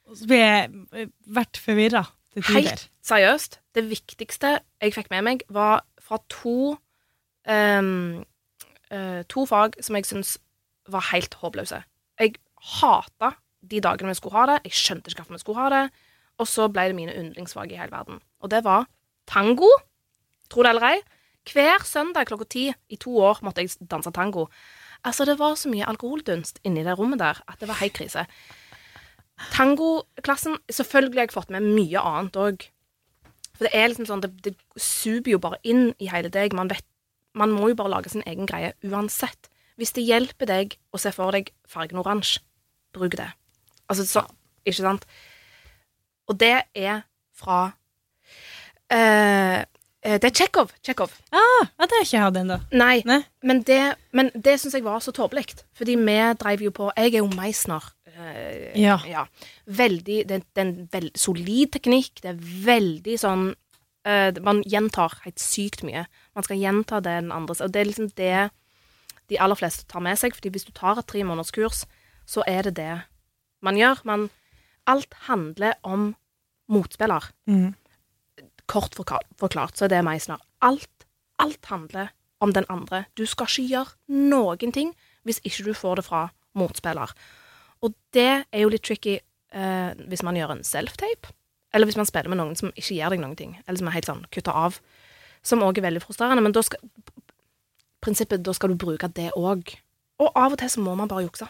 [0.10, 2.70] Og så blir jeg eh, vært forvirra til tider.
[2.72, 3.60] Helt seriøst.
[3.76, 6.76] Det viktigste jeg fikk med meg, var fra to
[7.48, 8.24] um,
[8.92, 10.38] uh, To fag som jeg syns
[10.92, 11.84] var helt håpløse.
[12.20, 12.36] Jeg
[12.82, 14.60] hata de dagene vi skulle ha det.
[14.68, 15.86] Jeg skjønte ikke hvorfor vi skulle ha det.
[16.42, 18.22] Og så ble det mine yndlingsfag i hele verden.
[18.42, 18.88] Og det var
[19.30, 19.70] tango,
[20.50, 21.02] tro det eller ei,
[21.42, 24.46] Hver søndag klokka ti i to år måtte jeg danse tango.
[25.08, 28.28] Altså, det var så mye alkoholdunst inni det rommet der at det var helt krise.
[29.52, 32.68] Tangoklassen Selvfølgelig har jeg fått med mye annet òg.
[33.56, 36.54] For det er liksom sånn, det, det suger jo bare inn i hele deg.
[36.58, 36.86] Man, vet,
[37.38, 39.50] man må jo bare lage sin egen greie uansett.
[39.82, 42.44] Hvis det hjelper deg å se for deg fargen oransje,
[42.94, 43.32] bruk det.
[43.90, 44.26] Altså, så,
[44.66, 45.06] ikke sant?
[46.30, 47.04] Og det er
[47.38, 47.72] fra
[48.94, 49.64] eh,
[50.02, 50.72] Det er Tsjekhov.
[50.82, 51.12] Tsjekhov.
[51.30, 52.56] Ah, ja, det har jeg ikke hatt ennå.
[52.74, 53.20] Nei, Nei.
[53.46, 53.82] men det,
[54.18, 55.60] men det syns jeg var så tåpelig.
[55.78, 57.86] Fordi vi dreiv jo på Jeg er jo Meisner.
[58.12, 58.72] Uh,
[59.08, 59.26] Ja.
[59.68, 62.22] Veldig Det, det er en veld, solid teknikk.
[62.24, 63.46] Det er veldig sånn
[64.08, 66.08] uh, Man gjentar helt sykt mye.
[66.36, 68.50] Man skal gjenta det den andre Og det er liksom det
[69.32, 70.34] de aller fleste tar med seg.
[70.36, 71.86] Fordi hvis du tar et tre måneders kurs,
[72.28, 73.02] så er det det
[73.62, 74.02] man gjør.
[74.04, 74.30] Man,
[74.90, 76.16] alt handler om
[76.68, 77.76] motspiller Mm.
[78.72, 80.42] Kort forklart, så er det Meisner.
[80.64, 81.06] Alt,
[81.42, 83.06] alt handler om den andre.
[83.18, 84.96] Du skal ikke gjøre noen ting
[85.28, 86.24] hvis ikke du får det fra
[86.58, 87.12] motspiller.
[87.86, 91.34] Og det er jo litt tricky eh, hvis man gjør en self-tape,
[91.74, 93.98] eller hvis man spiller med noen som ikke gir deg noen ting, eller som er
[94.00, 94.82] helt sånn kutta av,
[95.46, 96.44] som òg er veldig frustrerende.
[96.44, 96.82] Men da skal
[98.02, 99.76] prinsippet, da skal du bruke det òg.
[100.22, 101.48] Og av og til så må man bare jukse.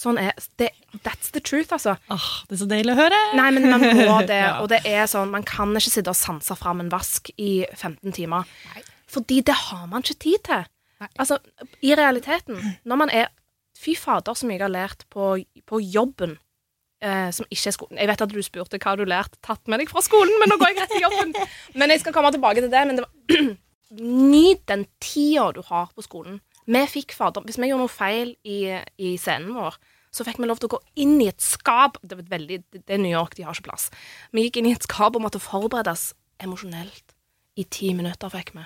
[0.00, 0.70] Sånn er det,
[1.04, 1.96] That's the truth, altså.
[2.08, 3.18] Ah, det er så deilig å høre.
[3.36, 4.54] Nei, men man må det, Ja.
[4.62, 8.14] og det er sånn Man kan ikke sitte og sanse fram en vask i 15
[8.16, 8.48] timer.
[9.10, 10.64] Fordi det har man ikke tid til.
[11.02, 11.08] Nei.
[11.20, 11.36] Altså,
[11.84, 12.58] i realiteten,
[12.88, 13.28] når man er
[13.80, 15.34] Fy fader, så mye jeg har lært på,
[15.68, 16.34] på jobben.
[17.00, 17.96] Eh, som ikke er skolen.
[18.02, 20.58] Jeg vet at du spurte hva du lært tatt med deg fra skolen, men nå
[20.60, 21.32] går jeg rett til jobben.
[21.80, 22.82] Men jeg skal komme tilbake til det.
[22.90, 23.46] Men det var
[24.00, 26.42] Nyt den tida du har på skolen.
[26.70, 28.58] Vi fikk fader Hvis vi gjorde noe feil i,
[29.00, 29.78] i scenen vår,
[30.10, 31.98] så fikk vi lov til å gå inn i et skap.
[32.02, 33.88] Det, var veldig, det er New York, de har ikke plass.
[34.34, 36.10] Vi gikk inn i et skap og måtte forberedes
[36.42, 37.14] emosjonelt.
[37.58, 38.64] I ti minutter fikk vi.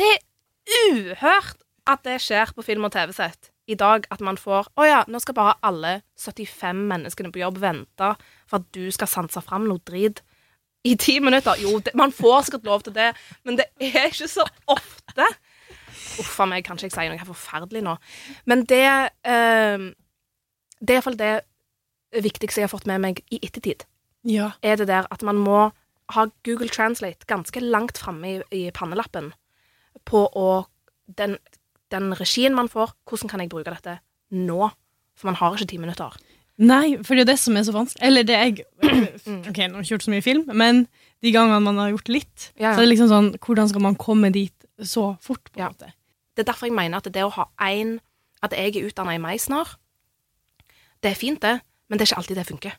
[0.00, 4.06] Det er uhørt at det skjer på film- og TV-sett i dag.
[4.10, 8.12] At man får Å ja, nå skal bare alle 75 menneskene på jobb vente
[8.48, 10.22] for at du skal sanse fram noe drit
[10.84, 11.58] i ti minutter.
[11.62, 13.12] Jo, det, man får sikkert lov til det,
[13.46, 15.28] men det er ikke så ofte.
[16.20, 17.96] Uff a meg, kanskje jeg sier noe forferdelig nå.
[18.50, 19.90] Men det eh,
[20.82, 21.32] Det er iallfall det
[22.24, 23.84] viktigste jeg har fått med meg i ettertid.
[24.28, 24.50] Ja.
[24.62, 25.70] Er det der at man må
[26.12, 29.30] ha Google Translate ganske langt framme i, i pannelappen
[30.08, 30.48] på å
[31.06, 31.38] den,
[31.94, 33.98] den regien man får, hvordan kan jeg bruke dette
[34.34, 34.70] nå?
[35.18, 36.14] For man har ikke ti minutter.
[36.62, 38.02] Nei, for det er det som er så vanskelig.
[38.06, 38.64] Eller det jeg
[39.50, 40.84] Ok, nå har jeg ikke gjort så mye film, men
[41.24, 42.74] de gangene man har gjort litt, Ja.
[42.74, 45.70] så er det liksom sånn Hvordan skal man komme dit så fort, på en Ja.
[45.72, 45.92] måte?
[46.36, 47.98] Det er derfor jeg mener at det å ha én
[48.42, 49.68] At jeg er utdanna i Meisner,
[51.02, 52.78] det er fint, det, men det er ikke alltid det funker.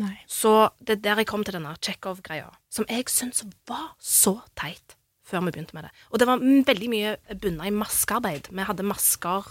[0.00, 0.14] Nei.
[0.30, 4.96] Så det er der jeg kom til denne Tsjekhov-greia, som jeg syns var så teit
[5.28, 5.92] før vi begynte med det.
[6.10, 8.50] Og det var veldig mye bunna i maskearbeid.
[8.52, 9.46] Vi hadde masker,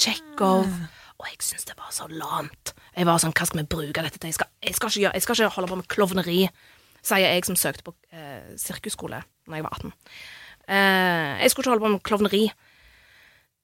[0.00, 0.66] Tsjekhov,
[1.20, 2.74] og jeg syns det var så lamt.
[2.96, 4.32] Jeg var sånn, hva skal vi bruke dette til?
[4.32, 6.38] Jeg skal, jeg skal, ikke, jeg skal ikke holde på med klovneri,
[7.06, 9.94] sier jeg som søkte på eh, sirkusskole da jeg var 18.
[10.70, 12.42] Eh, jeg skulle ikke holde på med klovneri.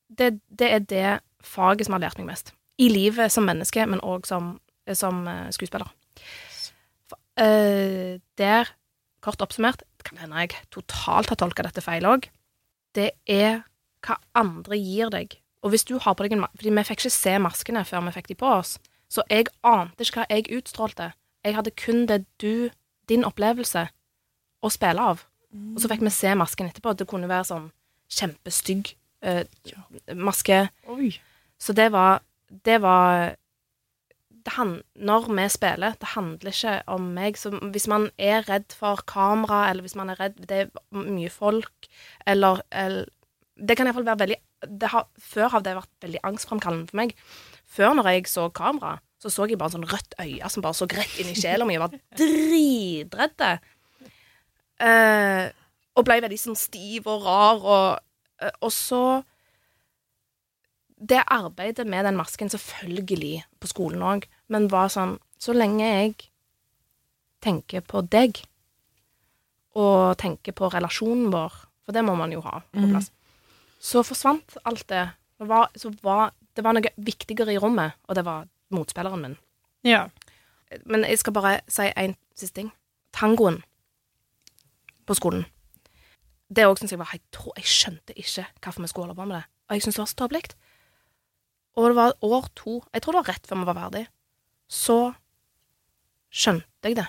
[0.07, 1.09] Det, det er det
[1.45, 2.55] faget som har lært meg mest.
[2.79, 4.57] I livet som menneske, men òg som,
[4.93, 5.89] som eh, skuespiller.
[7.09, 8.73] For, uh, der,
[9.25, 12.29] kort oppsummert, det kan hende jeg totalt har tolka dette feil òg,
[12.97, 13.63] det er
[14.07, 15.39] hva andre gir deg.
[15.65, 18.05] Og hvis du har på deg en ma- Fordi vi fikk ikke se maskene før
[18.07, 18.77] vi fikk de på oss,
[19.11, 21.13] så jeg ante ikke hva jeg utstrålte.
[21.47, 22.69] Jeg hadde kun det du,
[23.09, 23.87] din opplevelse,
[24.63, 25.25] å spille av.
[25.75, 26.93] Og så fikk vi se masken etterpå.
[26.99, 27.69] Det kunne være sånn
[28.13, 28.91] kjempestygg
[29.23, 29.45] eh,
[30.15, 30.67] maske.
[30.93, 31.13] Oi.
[31.59, 33.37] Så det var Det var
[34.47, 37.39] det han, Når vi spiller, det handler ikke om meg.
[37.39, 41.31] Så hvis man er redd for kamera, eller hvis man er redd Det er mye
[41.31, 41.89] folk,
[42.27, 43.07] eller, eller
[43.57, 47.15] Det kan iallfall være veldig har, Før har det vært veldig angstframkallende for meg.
[47.67, 50.87] Før, når jeg så kamera, så så jeg bare sånn rødt øye som bare så
[50.91, 51.75] rett inn i sjela mi.
[51.77, 53.45] Jeg var dritredd.
[54.77, 55.49] Uh,
[55.97, 57.87] og ble veldig sånn stiv og rar, og,
[58.43, 59.03] uh, og så
[60.97, 66.15] det arbeidet med den masken, selvfølgelig på skolen òg, men var sånn Så lenge jeg
[67.45, 68.39] tenker på deg,
[69.77, 71.53] og tenker på relasjonen vår,
[71.85, 73.11] for det må man jo ha på plass, plass,
[73.79, 75.03] så forsvant alt det.
[75.37, 79.37] Det var, så var, det var noe viktigere i rommet, og det var motspilleren min.
[79.85, 80.07] Ja.
[80.89, 82.73] Men jeg skal bare si en siste ting.
[83.13, 83.61] Tangoen
[85.07, 85.45] på skolen.
[86.49, 87.43] Det òg syns jeg var helt.
[87.61, 89.45] Jeg skjønte ikke hvorfor vi skulle holde på med det.
[89.69, 90.57] Og jeg syns det var så tåpelig.
[91.77, 94.05] Og det var år to Jeg tror det var rett før vi var ferdig.
[94.73, 94.97] Så
[96.33, 97.07] skjønte jeg det.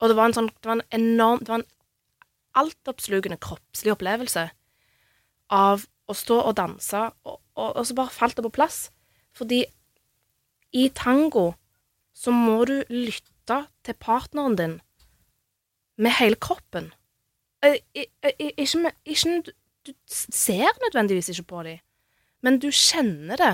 [0.00, 1.70] Og det var en sånn Det var en enorm Det var en
[2.60, 4.48] altoppslukende kroppslig opplevelse
[5.54, 8.78] av å stå og danse, og, og, og så bare falt det på plass.
[9.38, 9.60] Fordi
[10.74, 11.52] i tango
[12.14, 14.74] så må du lytte til partneren din
[16.00, 16.90] med hele kroppen.
[17.62, 18.08] Eh, i-
[18.58, 19.52] Ikke, med, ikke
[19.86, 21.78] Du ser nødvendigvis ikke på dem,
[22.42, 23.52] men du kjenner det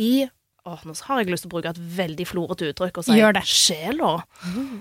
[0.00, 0.28] i
[0.62, 3.32] Åh, nå har jeg lyst til å bruke et veldig florete uttrykk og si Gjør
[3.34, 3.40] det.
[3.50, 4.10] sjela.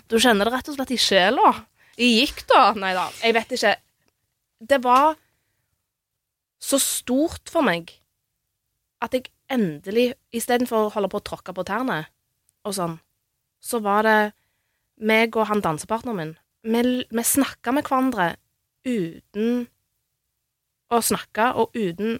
[0.05, 1.53] Du kjenner det rett og slett i sjela.
[1.97, 2.59] I gikk da?
[2.77, 3.71] Nei da, jeg vet ikke.
[4.61, 5.15] Det var
[6.61, 7.95] så stort for meg
[9.01, 12.03] at jeg endelig, istedenfor å holde på å tråkke på tærne
[12.61, 12.99] og sånn,
[13.57, 14.19] så var det
[15.01, 16.35] meg og han dansepartneren min.
[16.61, 18.35] Vi, vi snakka med hverandre
[18.85, 19.65] uten
[20.93, 22.19] å snakke, og uten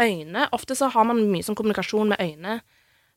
[0.00, 0.48] øyne.
[0.52, 2.60] Ofte så har man mye sånn kommunikasjon med øyne,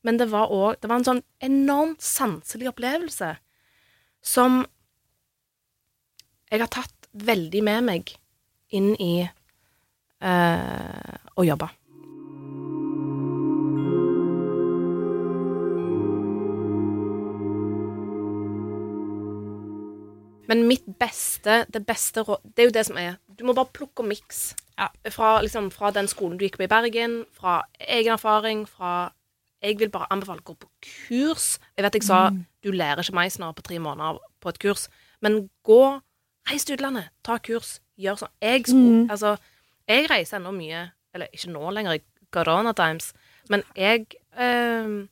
[0.03, 3.35] men det var òg Det var en sånn enormt sanselig opplevelse
[4.23, 4.65] som
[6.49, 8.13] jeg har tatt veldig med meg
[8.71, 11.69] inn i eh, å jobbe.
[20.49, 23.69] Men mitt beste, det beste råd Det er jo det som er Du må bare
[23.69, 24.55] plukke og miks.
[24.79, 24.87] Ja.
[25.11, 29.11] Fra, liksom, fra den skolen du gikk på i Bergen, fra egen erfaring, fra
[29.61, 31.57] Jeg vil bare anbefale å gå på kurs.
[31.75, 32.29] Jeg vet jeg sa
[32.63, 34.85] du lærer ikke Meisner på tre måneder på et kurs,
[35.21, 35.99] men gå
[36.49, 38.31] Reis til utlandet, ta kurs, gjør sånn.
[38.41, 39.09] Jeg, sko, Mm.
[39.11, 39.37] altså,
[39.87, 43.13] jeg reiser ennå mye, eller ikke nå lenger, i corona times,
[43.49, 44.05] men jeg
[44.39, 45.07] øh,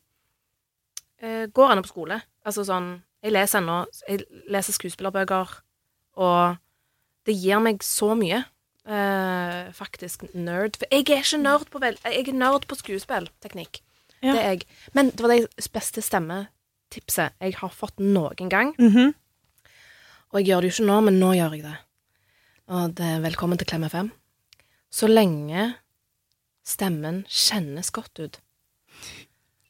[1.22, 2.20] øh, går ennå på skole.
[2.46, 5.60] Altså sånn Jeg leser ennå Jeg leser skuespillerbøker,
[6.16, 6.56] og
[7.26, 8.44] det gir meg så mye.
[8.88, 10.78] Eh, faktisk nerd.
[10.80, 11.98] For jeg er ikke nerd på vel...
[12.06, 13.82] Jeg er nerd på skuespillteknikk.
[14.22, 14.32] Ja.
[14.32, 14.64] Det er jeg.
[14.96, 18.72] Men det var det beste stemmetipset jeg har fått noen gang.
[18.80, 19.12] Mhm.
[20.28, 21.76] Og jeg gjør det jo ikke nå, men nå gjør jeg det.
[22.68, 24.10] Og det er velkommen til Klem FM.
[24.92, 25.70] Så lenge
[26.68, 28.36] stemmen kjennes godt ut.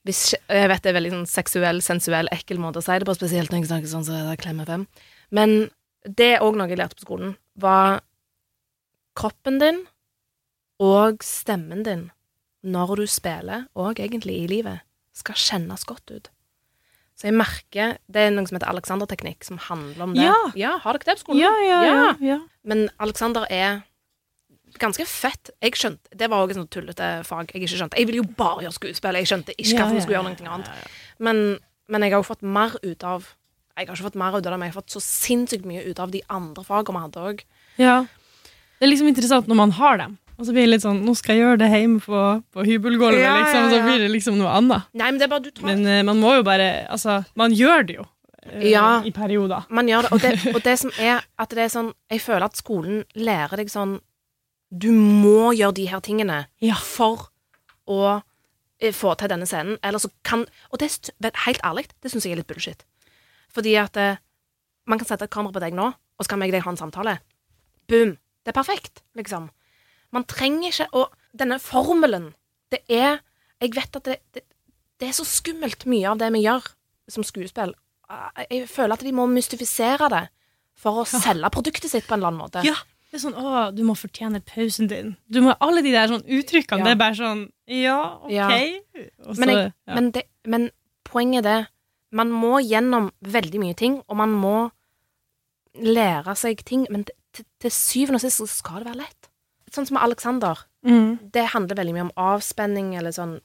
[0.07, 3.15] Hvis, jeg vet det er veldig sånn seksuell, sensuell, ekkel måte å si det på,
[3.19, 4.87] spesielt når jeg snakker sånn som det der Klem FM.
[5.35, 5.57] Men
[6.03, 8.01] det er òg noe jeg lærte på skolen, var
[9.19, 9.83] kroppen din
[10.79, 12.09] og stemmen din
[12.63, 14.83] når du spiller, og egentlig i livet,
[15.15, 16.31] skal kjennes godt ut.
[17.19, 20.27] Så jeg merker Det er noe som heter Alexander-teknikk, som handler om det.
[20.27, 20.37] Ja.
[20.55, 21.41] ja har dere det på skolen?
[21.43, 22.11] Ja, ja, ja.
[22.23, 22.39] ja.
[22.63, 23.81] Men Alexander er
[24.79, 25.51] ganske fett.
[25.63, 27.99] Jeg skjønte, Det var òg et sånt tullete fag jeg ikke skjønte.
[27.99, 29.19] Jeg ville jo bare gjøre skuespill.
[29.19, 30.95] Jeg skjønte ikke hvorfor ja, skulle gjøre noe annet.
[31.19, 31.43] Men,
[31.89, 33.33] men jeg har jo fått mer ut av
[33.79, 35.85] Jeg har ikke fått mer ut av det, men jeg har fått så sinnssykt mye
[35.87, 37.45] ut av de andre fagene vi hadde òg.
[37.79, 37.99] Ja.
[38.79, 40.17] Det er liksom interessant når man har dem.
[40.39, 42.21] Og så blir det litt sånn Nå skal jeg gjøre det hjemme på,
[42.55, 43.65] på hybelgulvet, Ja, liksom.
[43.67, 44.87] Og så blir det liksom noe annet.
[44.95, 47.89] Nei, men det bare du tar Men uh, man må jo bare Altså, man gjør
[47.89, 48.07] det jo.
[48.47, 48.85] Uh, Ja.
[49.05, 49.67] I perioder.
[49.75, 52.47] Man gjør det, og det, og det som er at det er sånn Jeg føler
[52.47, 53.99] at skolen lærer deg sånn
[54.71, 56.79] Du må gjøre de her tingene Ja.
[56.79, 57.33] for
[57.89, 57.99] å
[58.79, 59.79] eh, få til denne scenen.
[59.83, 60.93] Eller så kan Og det,
[61.25, 62.85] er helt ærlig, det syns jeg er litt bullshit.
[63.51, 64.23] Fordi at uh,
[64.87, 66.73] man kan sette et kamera på deg nå, og så kan jeg og deg ha
[66.77, 67.19] en samtale.
[67.89, 68.19] Boom.
[68.49, 69.51] Det er perfekt, liksom.
[70.17, 72.31] Man trenger ikke Og denne formelen,
[72.73, 73.19] det er
[73.61, 74.43] Jeg vet at det, det,
[75.01, 76.65] det er så skummelt mye av det vi gjør
[77.11, 77.75] som skuespill.
[78.09, 80.23] Ah, Jeg føler at de må mystifisere det
[80.79, 82.63] for å selge produktet sitt på en eller annen måte.
[82.65, 82.77] Ja.
[83.09, 85.17] Det er sånn 'Å, du må fortjene pausen din'.
[85.33, 86.79] Du må, alle de der sånn uttrykkene.
[86.79, 86.85] Ja.
[86.85, 88.31] Det er bare sånn Ja, OK.
[88.31, 88.49] Ja.
[89.27, 90.71] Og så, Men, jeg, men, det, men
[91.05, 91.67] poenget er det
[92.13, 94.71] Man må gjennom veldig mye ting, og man må
[95.75, 99.31] lære seg ting, men til, til, til syvende og sist så skal det være lett.
[99.75, 100.65] Sånn som med Alexander.
[100.87, 101.31] mm.
[101.35, 103.39] Det handler veldig mye om avspenning, eller sånn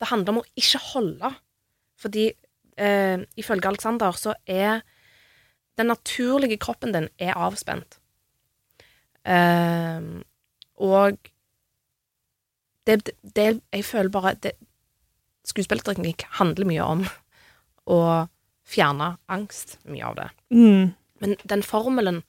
[0.00, 1.30] Det handler om å ikke holde.
[2.02, 2.24] Fordi
[2.76, 4.82] eh, ifølge Alexander så er
[5.78, 7.98] den naturlige kroppen din er avspent.
[9.24, 10.02] Eh,
[10.76, 11.30] og
[12.84, 14.52] det, det Jeg føler bare det,
[15.44, 17.06] Skuespillerteknikk handler mye om
[17.86, 18.00] å
[18.64, 20.28] fjerne angst, mye av det.
[20.50, 20.94] Mm.
[21.20, 22.22] Men den formelen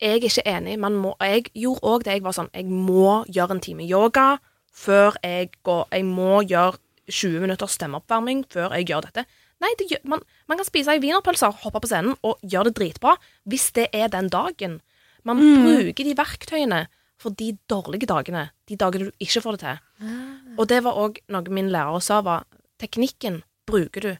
[0.00, 0.76] Jeg er ikke enig.
[0.78, 2.18] Man må, jeg gjorde òg det.
[2.18, 4.36] Jeg var sånn Jeg må gjøre en time yoga
[4.76, 6.76] før jeg går Jeg må gjøre
[7.08, 9.24] 20 minutter stemmeoppvarming før jeg gjør dette.
[9.62, 12.76] Nei, det gjør, man, man kan spise ei wienerpølse, hoppe på scenen og gjøre det
[12.80, 13.14] dritbra
[13.48, 14.80] hvis det er den dagen.
[15.24, 16.82] Man bruker de verktøyene
[17.16, 18.50] for de dårlige dagene.
[18.68, 20.10] De dagene du ikke får det til.
[20.58, 22.44] Og det var òg noe min lærer sa, var
[22.82, 24.12] teknikken bruker du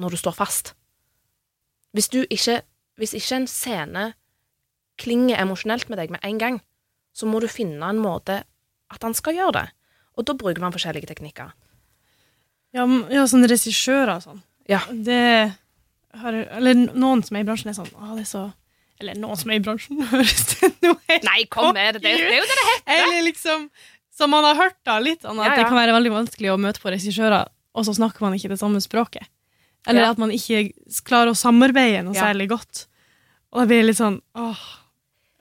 [0.00, 0.72] når du står fast.
[1.92, 2.62] Hvis du ikke
[3.00, 4.02] Hvis ikke en scene
[5.00, 6.60] klinger emosjonelt med deg med en gang,
[7.12, 8.42] så må du finne en måte
[8.92, 9.66] at han skal gjøre det.
[10.18, 11.52] Og da bruker man forskjellige teknikker.
[12.76, 14.42] Ja, ja sånn regissører og sånn.
[14.70, 14.80] Ja.
[14.88, 15.52] Det
[16.22, 18.42] har Eller noen som er i bransjen, er sånn Å, det er så
[19.00, 22.02] Eller noen som er i bransjen, høres det nå helt Nei, kom med det.
[22.04, 22.92] Det, det er jo det det heter.
[22.98, 23.66] Eller liksom
[24.12, 25.62] Som man har hørt da litt, sånn at Ja, ja.
[25.62, 28.60] det kan være veldig vanskelig å møte på regissører, og så snakker man ikke det
[28.60, 29.24] samme språket.
[29.88, 30.68] Eller at man ikke
[31.08, 32.84] klarer å samarbeide noe særlig godt.
[33.50, 34.60] Og da blir det litt sånn åh,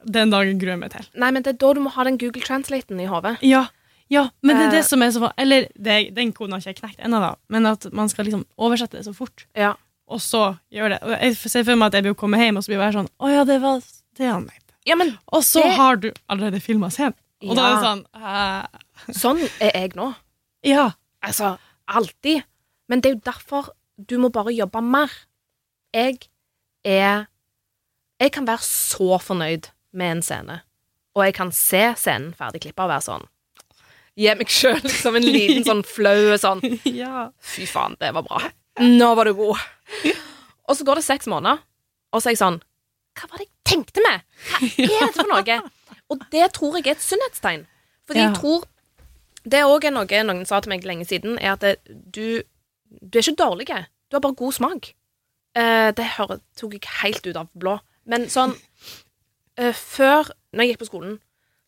[0.05, 1.05] Den dagen gruer jeg meg til.
[1.13, 3.37] Nei, men det er da du må ha den Google Translaten i hodet.
[3.41, 3.67] Ja,
[4.09, 4.87] ja, men det er det Eh.
[4.87, 7.85] som er så Eller det, den koden har ikke jeg knekt ennå, da, men at
[7.93, 9.75] man skal liksom oversette det så fort, Ja.
[10.07, 10.99] og så gjøre det.
[11.03, 13.07] Og jeg ser for meg at jeg vil komme hjem og så blir jeg sånn
[13.19, 13.79] Å ja, det var
[14.17, 14.73] det han mente.
[14.85, 17.13] ja, men Og så Det- har du allerede filma scenen.
[17.43, 18.67] Og da er det sånn eh,
[19.13, 20.15] sånn er jeg nå.
[20.63, 20.91] Ja.
[21.23, 22.43] Altså, alltid.
[22.89, 23.69] Men det er jo derfor
[24.03, 25.09] du må bare jobbe mer.
[25.93, 26.27] Jeg
[26.83, 27.27] er
[28.19, 30.62] Jeg kan være så fornøyd med en scene,
[31.15, 33.27] og jeg kan se scenen ferdig klippa og være sånn
[34.19, 36.60] Gi meg sjøl liksom en liten sånn flau sånn
[37.01, 37.30] ja.
[37.39, 38.41] Fy faen, det var bra.
[38.84, 39.62] Nå var du god.
[40.67, 41.62] Og så går det seks måneder,
[42.12, 42.60] og så er jeg sånn
[43.15, 44.25] Hva var det jeg tenkte med?
[44.49, 45.58] Hva er dette for noe?
[46.12, 47.63] Og det tror jeg er et sunnhetstegn.
[48.08, 48.27] Fordi Ja.
[48.30, 48.65] jeg tror
[49.43, 52.43] Det er òg noe noen sa til meg lenge siden, er at det, du,
[53.01, 53.67] du er ikke dårlig.
[54.12, 54.91] Du har bare god smak.
[55.58, 57.80] Uh, det hører, tok jeg helt ut av blå.
[58.06, 58.54] Men sånn
[59.62, 61.19] Før, når jeg gikk på skolen,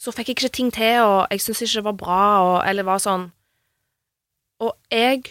[0.01, 2.87] så fikk jeg ikke ting til, og jeg syntes ikke det var bra, og, eller
[2.87, 3.29] var sånn
[4.63, 5.23] Og jeg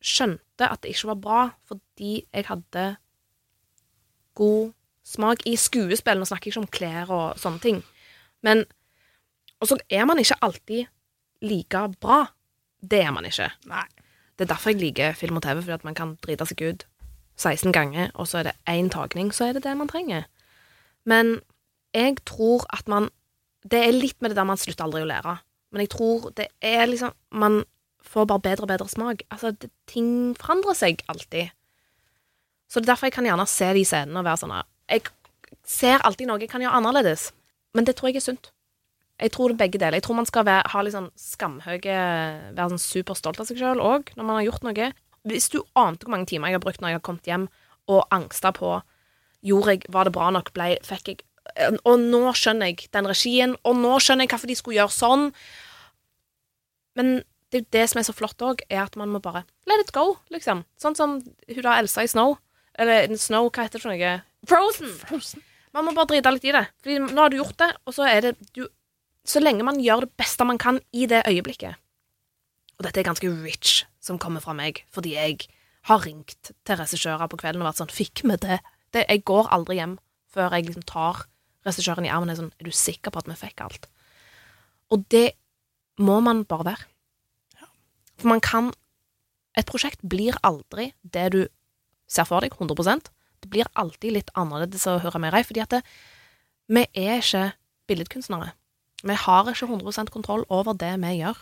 [0.00, 2.84] skjønte at det ikke var bra fordi jeg hadde
[4.34, 4.72] god
[5.04, 6.20] smak i skuespill.
[6.20, 7.82] Nå snakker jeg ikke om klær og sånne ting.
[8.42, 8.64] Men
[9.60, 10.86] Og så er man ikke alltid
[11.44, 12.30] like bra.
[12.80, 13.50] Det er man ikke.
[13.68, 13.84] Nei.
[14.38, 16.86] Det er derfor jeg liker film og TV, fordi at man kan drite seg ut
[17.36, 20.24] 16 ganger, og så er det én tagning, så er det det man trenger.
[21.04, 21.40] Men
[21.94, 23.10] jeg tror at man
[23.60, 25.34] Det er litt med det der man slutter aldri å lære.
[25.70, 27.64] Men jeg tror det er liksom Man
[28.00, 29.22] får bare bedre og bedre smak.
[29.30, 31.50] Altså, det, ting forandrer seg alltid.
[32.66, 34.54] Så det er derfor jeg kan gjerne se de scenene og være sånn
[34.88, 35.02] Jeg
[35.66, 37.30] ser alltid noe jeg kan gjøre annerledes.
[37.74, 38.50] Men det tror jeg er sunt.
[39.20, 39.98] Jeg tror det er begge deler.
[39.98, 41.98] Jeg tror man skal være, ha litt sånn skamhøye
[42.56, 44.92] Være sånn superstolt av seg sjøl òg, når man har gjort noe.
[45.28, 47.50] Hvis du ante hvor mange timer jeg har brukt når jeg har kommet hjem
[47.90, 48.78] og angsta på
[49.40, 50.50] Gjorde jeg, Var det bra nok?
[50.52, 51.22] Ble, fikk jeg
[51.84, 55.26] Og nå skjønner jeg den regien, og nå skjønner jeg hvorfor de skulle gjøre sånn.
[56.98, 59.44] Men det er jo det som er så flott òg, er at man må bare
[59.70, 60.64] let it go, liksom.
[60.80, 62.36] Sånn som hun da Elsa i Snow.
[62.78, 64.12] Eller Snow, hva heter det for noe?
[64.48, 65.42] Frozen!
[65.74, 66.64] Man må bare drite litt i det.
[66.82, 68.64] Fordi nå har du gjort det, og så er det du,
[69.26, 71.76] Så lenge man gjør det beste man kan i det øyeblikket
[72.78, 75.44] Og dette er ganske rich som kommer fra meg, fordi jeg
[75.90, 78.60] har ringt til regissører på kvelden og vært sånn Fikk vi det?
[78.96, 79.04] det?
[79.04, 79.98] Jeg går aldri hjem
[80.32, 81.26] før jeg liksom tar
[81.66, 83.88] regissøren i armen er sånn Er du sikker på at vi fikk alt?
[84.90, 85.32] Og det
[86.00, 86.86] må man bare være.
[88.20, 88.72] For man kan
[89.58, 91.40] Et prosjekt blir aldri det du
[92.06, 93.10] ser for deg, 100%
[93.42, 95.80] Det blir alltid litt annerledes å høre mer i, fordi at det,
[96.70, 97.52] vi er ikke
[97.88, 98.52] billedkunstnere.
[99.02, 101.38] Vi har ikke 100% kontroll over det vi gjør.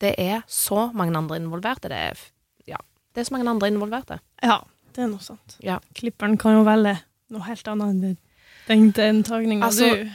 [0.00, 1.90] Det er så mange andre involverte.
[1.92, 2.22] Det er,
[2.66, 2.80] ja,
[3.14, 4.18] det er så mange andre involverte.
[4.42, 4.62] Ja,
[4.96, 5.58] det er noe sant.
[5.62, 5.78] Ja.
[5.94, 6.96] Klipperen kan jo velge
[7.30, 8.18] noe helt annet enn det-
[8.68, 10.08] den, den tagninga Altså, du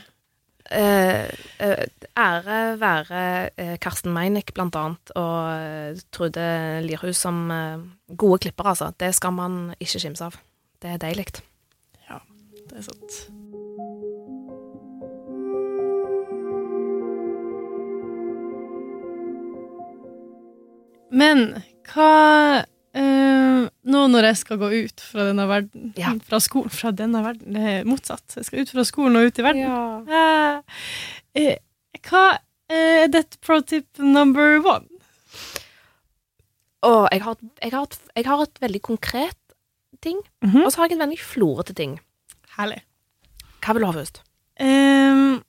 [0.71, 1.23] Eh,
[1.59, 1.85] eh,
[2.17, 7.83] ære være eh, Karsten Meinick, blant annet, og eh, Trude Lierhus som eh,
[8.17, 8.91] gode klippere, altså.
[8.99, 10.39] Det skal man ikke kimse av.
[10.81, 11.25] Det er deilig.
[12.71, 13.15] Det er sant.
[21.11, 21.41] Men
[21.91, 22.63] hva
[23.91, 26.13] Nå når jeg skal gå ut fra denne verden Ja.
[26.27, 28.37] Fra skolen Fra denne verden, det er motsatt.
[28.37, 29.67] Jeg skal ut fra skolen og ut i verden.
[30.11, 30.61] Ja.
[31.35, 31.57] eh,
[32.07, 32.23] hva
[32.71, 34.87] er dette pro tip number one?
[36.87, 39.37] Og jeg har, jeg, har jeg har et veldig konkret
[40.01, 40.63] ting, Mhm.
[40.65, 41.99] og så har jeg et veldig florete ting.
[42.57, 42.79] Herlig.
[43.61, 44.21] Hva vil du ha først?
[44.61, 45.43] Um,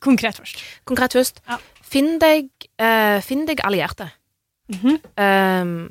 [0.00, 0.62] konkret først.
[0.86, 1.40] Konkret først.
[1.48, 1.58] Ja.
[1.82, 4.10] Finn deg, uh, finn deg allierte.
[4.70, 5.00] Mhm.
[5.18, 5.90] Ehm,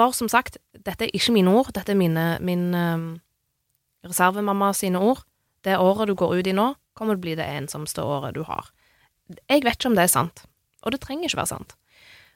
[0.00, 3.08] for som sagt, dette er ikke mine ord, dette er mine, min um,
[4.06, 5.26] reservemamma sine ord.
[5.64, 8.46] Det året du går ut i nå, kommer til å bli det ensomste året du
[8.48, 8.70] har.
[9.44, 10.44] Jeg vet ikke om det er sant,
[10.80, 11.76] og det trenger ikke være sant.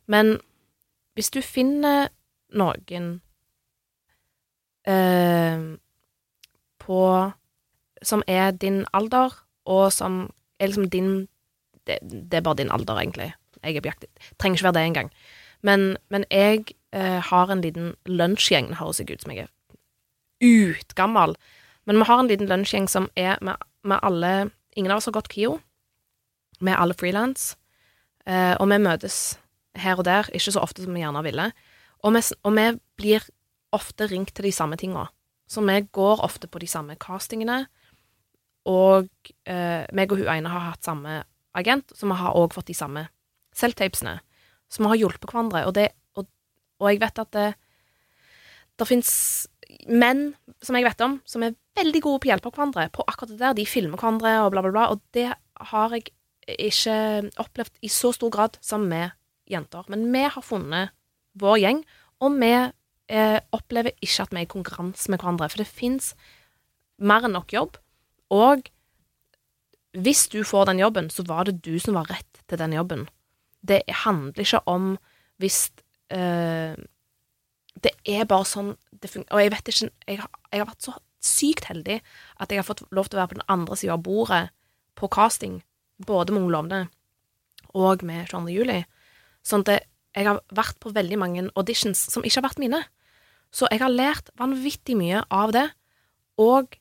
[0.07, 0.36] Men
[1.16, 2.11] hvis du finner
[2.55, 3.07] noen
[4.86, 5.78] ehm,
[6.84, 7.01] på
[8.05, 9.32] Som er din alder,
[9.64, 10.28] og som
[10.61, 11.28] er liksom din
[11.86, 13.32] det, det er bare din alder, egentlig.
[13.62, 14.05] Jeg er på jakt
[14.39, 15.11] Trenger ikke være det engang.
[15.62, 18.70] Men, men jeg eh, har en liten lunsjgjeng.
[18.72, 19.53] Det høres ikke ut som jeg er
[20.45, 21.36] utgammel.
[21.84, 24.34] Men vi har en liten lunsjgjeng som er med, med alle
[24.74, 25.61] Ingen av oss har gått KIO.
[26.66, 27.53] Er alle frilans.
[28.26, 29.36] Eh, og vi møtes
[29.78, 31.45] her og der, ikke så ofte som vi gjerne ville.
[32.03, 32.64] Og vi, og vi
[32.99, 33.28] blir
[33.74, 35.07] ofte ringt til de samme tinga.
[35.47, 37.66] Så vi går ofte på de samme castingene.
[38.64, 39.09] og
[39.45, 41.18] eh, meg og hun ene har hatt samme
[41.55, 43.09] agent, så vi har òg fått de samme
[43.55, 44.18] selvtapesene.
[44.72, 45.90] Så vi har hjulpet hverandre, og, det,
[46.85, 47.49] og, jeg vet at det,
[48.78, 49.11] det fins
[49.89, 50.26] menn
[50.64, 53.41] som jeg vet om, som er veldig gode på å hjelpe hverandre på akkurat det
[53.41, 53.57] der.
[53.59, 55.30] De filmer hverandre og bla, bla, bla, og det
[55.72, 56.12] har jeg
[56.68, 56.97] ikke
[57.41, 59.14] opplevd i så stor grad som med
[59.51, 59.85] jenter.
[59.93, 60.95] Men vi har funnet
[61.41, 61.82] vår gjeng,
[62.22, 65.51] og vi eh, opplever ikke at vi er i konkurranse med hverandre.
[65.53, 66.12] For det fins
[67.03, 67.80] mer enn nok jobb,
[68.32, 68.68] og
[69.95, 73.07] hvis du får den jobben, så var det du som var rett til den jobben.
[73.62, 74.95] Det handler ikke om
[75.43, 75.68] hvis
[76.11, 76.74] eh,
[77.84, 79.11] Det er bare sånn det.
[79.30, 82.00] Og jeg vet ikke jeg har, jeg har, vært så sykt heldig
[82.40, 84.48] at jeg har fått lov til å være på den andre sida av bordet
[84.94, 85.62] på casting,
[85.98, 86.86] både med lovende
[87.74, 88.52] og med 22.
[88.55, 88.84] juli.
[89.44, 92.84] Sånn at jeg har vært på veldig mange auditions som ikke har vært mine.
[93.55, 95.66] Så jeg har lært vanvittig mye av det,
[96.38, 96.76] og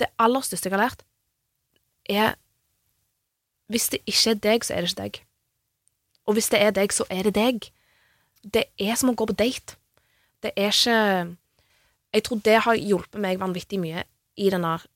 [0.00, 1.04] det aller største jeg har lært,
[2.08, 2.36] er
[3.70, 5.18] Hvis det ikke er deg, så er det ikke deg.
[6.26, 7.68] Og hvis det er deg, så er det deg.
[8.42, 9.76] Det er som å gå på date.
[10.40, 11.36] Det er ikke
[12.10, 14.04] Jeg tror det har hjulpet meg vanvittig mye
[14.36, 14.86] i den der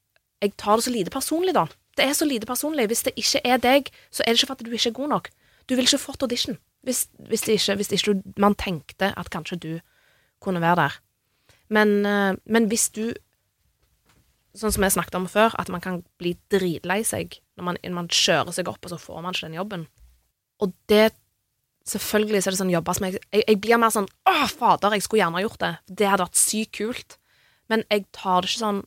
[0.43, 1.67] Jeg tar det så lite personlig, da.
[1.97, 2.89] Det er så lite personlig.
[2.89, 5.09] Hvis det ikke er deg, så er det ikke for at du ikke er god
[5.09, 5.31] nok.
[5.69, 9.73] Du ville ikke fått audition hvis, hvis, ikke, hvis ikke man tenkte at kanskje du
[10.45, 10.99] kunne være der.
[11.73, 13.15] Men, eh, men hvis du
[14.55, 18.07] Sånn som jeg snakket om før, at man kan bli dritlei seg når man, man
[18.07, 19.87] kjører seg opp, og så får man ikke den jobben.
[20.63, 21.09] Og det
[21.85, 24.95] Selvfølgelig så er det sånn jobber som jeg, jeg, jeg blir mer sånn Å, fader,
[24.97, 25.73] jeg skulle gjerne ha gjort det.
[26.01, 27.19] Det hadde vært sykt kult.
[27.69, 28.81] Men jeg tar det ikke sånn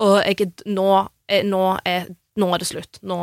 [0.00, 0.86] Å, jeg nå,
[1.28, 2.06] er, nå, er,
[2.40, 3.00] nå er det slutt.
[3.04, 3.18] Nå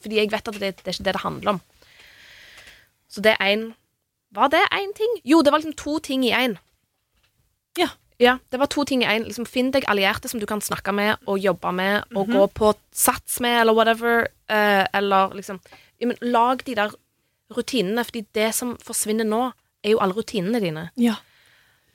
[0.00, 1.60] Fordi jeg vet at det, det er ikke det det handler om.
[3.10, 3.66] Så det er én
[4.32, 5.16] Var det én ting?
[5.24, 6.56] Jo, det var liksom to ting i én.
[7.78, 7.88] Ja.
[8.20, 9.24] Ja, det var to ting i én.
[9.24, 12.34] Liksom, finn deg allierte som du kan snakke med og jobbe med og Mhm.
[12.36, 14.28] gå på sats med, eller whatever.
[14.48, 15.60] Eh, eller liksom
[16.00, 16.90] ja, men Lag de der
[17.56, 19.42] rutinene, fordi det som forsvinner nå,
[19.84, 20.86] er jo alle rutinene dine.
[21.00, 21.16] Ja.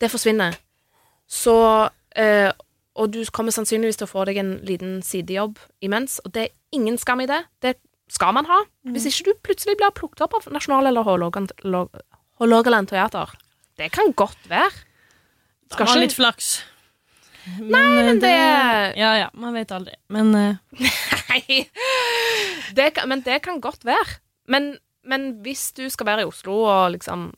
[0.01, 0.56] Det forsvinner.
[1.28, 1.53] Så
[2.16, 2.51] eh,
[2.95, 6.53] Og du kommer sannsynligvis til å få deg en liten sidejobb imens, og det er
[6.78, 7.41] ingen skam i det.
[7.62, 7.74] Det
[8.08, 8.62] skal man ha.
[8.88, 11.03] Hvis ikke du plutselig blir plukket opp av Nasjonal- eller
[12.39, 13.34] Hålogaland Teater.
[13.78, 14.72] Det kan godt være.
[15.72, 16.53] Skal da var ikke- litt flaks.
[17.60, 17.70] Men,
[18.06, 18.22] men det...
[18.30, 19.93] det- Ja, ja, man vet aldri.
[20.10, 20.56] Men uh...
[21.30, 21.68] Nei,
[22.74, 24.20] det kan, men det kan godt være.
[24.47, 27.34] Men, men hvis du skal være i Oslo og liksom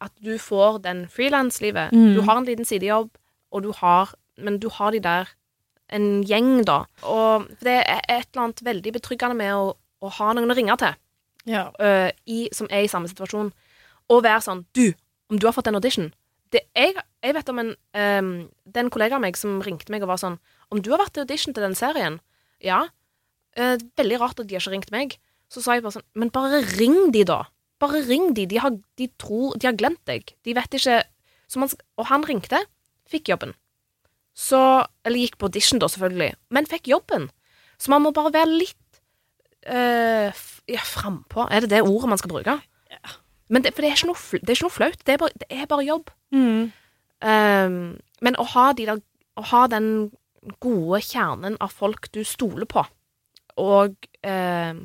[0.00, 2.14] At du får den frilanslivet Mm.
[2.14, 3.10] Du har en liten sidejobb,
[3.50, 5.28] og du har Men du har de der
[5.88, 6.84] En gjeng, da.
[7.02, 10.76] Og det er et eller annet veldig betryggende med å, å ha noen å ringe
[10.76, 10.94] til
[11.46, 11.70] ja.
[11.78, 13.52] uh, i, som er i samme situasjon,
[14.08, 14.92] og være sånn Du,
[15.30, 16.10] om du har fått en audition
[16.54, 18.30] det, jeg, jeg vet om en um,
[18.64, 20.38] Det er en kollega av meg som ringte meg og var sånn
[20.70, 22.20] Om du har vært i audition til den serien?
[22.62, 22.84] Ja.
[23.58, 25.16] Uh, veldig rart at de har ikke ringt meg.
[25.52, 27.44] Så sa jeg bare sånn Men bare ring de, da.
[27.82, 28.46] Bare ring de.
[28.50, 30.32] De har, de tror, de har glemt deg.
[30.46, 31.02] De vet ikke
[31.46, 31.70] så man,
[32.00, 32.64] Og han ringte.
[33.10, 33.54] Fikk jobben.
[34.36, 34.58] Så
[35.06, 36.34] Eller gikk på audition, da, selvfølgelig.
[36.50, 37.30] Men fikk jobben.
[37.78, 39.00] Så man må bare være litt
[39.68, 40.32] øh,
[40.72, 41.46] ja, frampå.
[41.50, 42.56] Er det det ordet man skal bruke?
[43.48, 45.02] Men det, for det er, ikke noe, det er ikke noe flaut.
[45.06, 46.10] Det er bare, det er bare jobb.
[46.34, 46.72] Mm.
[47.26, 47.76] Um,
[48.24, 49.02] men å ha, de der,
[49.38, 49.90] å ha den
[50.62, 52.82] gode kjernen av folk du stoler på,
[53.62, 54.84] og ehm,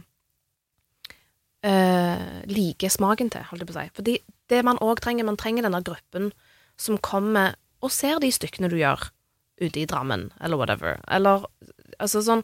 [1.68, 3.94] eh, liker smaken til, holdt jeg på å si.
[3.98, 4.18] Fordi
[4.52, 6.32] det man òg trenger, man trenger denne gruppen
[6.80, 9.10] som kommer og ser de stykkene du gjør
[9.62, 11.00] ute i Drammen, eller whatever.
[11.08, 11.46] Eller
[12.00, 12.44] altså sånn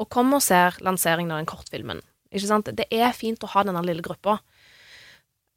[0.00, 1.98] Og kommer og ser lanseringen av den kortfilmen.
[2.32, 2.70] Ikke sant?
[2.74, 4.38] Det er fint å ha denne lille gruppa.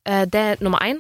[0.06, 1.00] Eh, det er nummer én.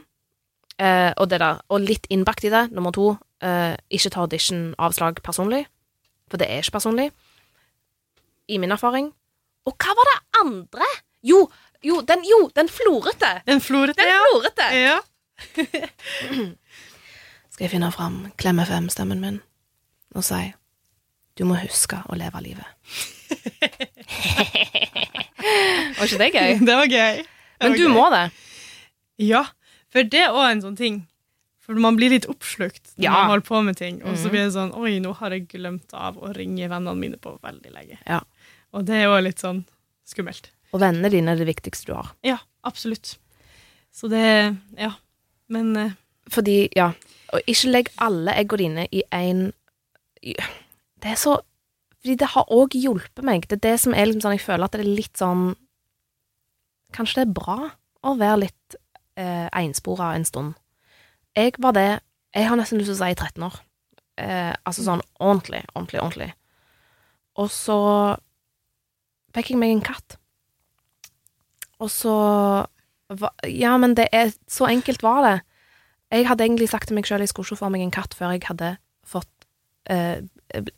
[0.80, 5.20] Eh, og, det der, og litt innbakt i det, nummer to, eh, ikke ta audition-avslag
[5.22, 5.66] personlig.
[6.32, 7.12] For det er ikke personlig.
[8.47, 9.12] I min erfaring.
[9.68, 10.89] Og hva var det andre?
[11.26, 11.45] Jo,
[11.86, 13.31] jo, den, jo, den florete.
[13.47, 14.19] Den florete, Den ja.
[14.31, 14.67] florete.
[14.81, 14.99] ja.
[17.55, 19.41] Skal jeg finne fram Klem FM-stemmen min
[20.15, 20.41] og si
[21.36, 22.63] du må huske å leve livet.
[25.97, 26.53] Var ikke det gøy?
[26.65, 27.17] Det var gøy.
[27.19, 27.25] Det
[27.59, 27.91] Men var du gøy.
[27.95, 28.21] må det.
[29.25, 29.41] Ja,
[29.91, 31.01] for det er òg en sånn ting.
[31.65, 33.11] For man blir litt oppslukt når Ja.
[33.15, 34.01] man holder på med ting.
[34.03, 34.31] Og så Mhm.
[34.31, 37.71] blir det sånn Oi, nå har jeg glemt av å ringe vennene mine på veldig
[37.73, 37.97] lenge.
[38.07, 38.21] Ja.
[38.73, 39.65] Og det er òg litt sånn
[40.07, 40.49] skummelt.
[40.76, 42.11] Og vennene dine er det viktigste du har.
[42.26, 43.15] Ja, absolutt.
[43.95, 44.91] Så det Ja.
[45.47, 45.91] Men eh,
[46.28, 46.91] Fordi, ja
[47.30, 49.51] Og ikke legg alle eggene dine i én
[50.21, 51.38] Det er så
[52.01, 53.47] Fordi det har òg hjulpet meg.
[53.47, 55.55] Det er det som er liksom sånn Jeg føler at det er litt sånn
[56.93, 57.59] Kanskje det er bra
[58.05, 58.76] å være litt
[59.17, 60.53] eh, enspora en stund.
[61.36, 61.99] Jeg var det
[62.36, 63.55] Jeg har nesten lyst til å si i 13 år.
[64.21, 66.30] Eh, altså sånn ordentlig, ordentlig, ordentlig.
[67.41, 67.78] Og så
[69.36, 70.17] fikk jeg meg en katt.
[71.84, 72.15] Og så
[73.45, 75.41] Ja, men det er Så enkelt var det.
[76.11, 78.32] Jeg hadde egentlig sagt til meg sjøl jeg skulle ikke få meg en katt før
[78.32, 79.47] jeg hadde fått
[79.89, 80.21] eh,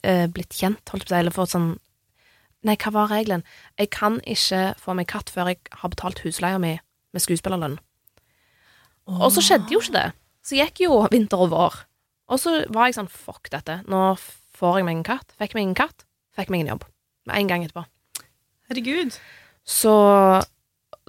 [0.04, 1.76] eh, blitt kjent, holdt på å si, eller fått sånn
[2.66, 3.43] Nei, hva var regelen?
[3.78, 6.74] Jeg kan ikke få meg katt før jeg har betalt husleia mi
[7.14, 7.78] med skuespillerlønn.
[9.08, 10.08] Og så skjedde jo ikke det.
[10.43, 11.78] Så gikk jo vinter og vår.
[12.34, 14.18] Og så var jeg sånn fuck dette, nå
[14.58, 15.32] får jeg meg en katt.
[15.39, 16.04] Fikk meg en katt,
[16.36, 16.88] fikk meg en jobb.
[17.30, 17.86] Med en gang etterpå.
[18.68, 19.16] Herregud.
[19.68, 19.93] Så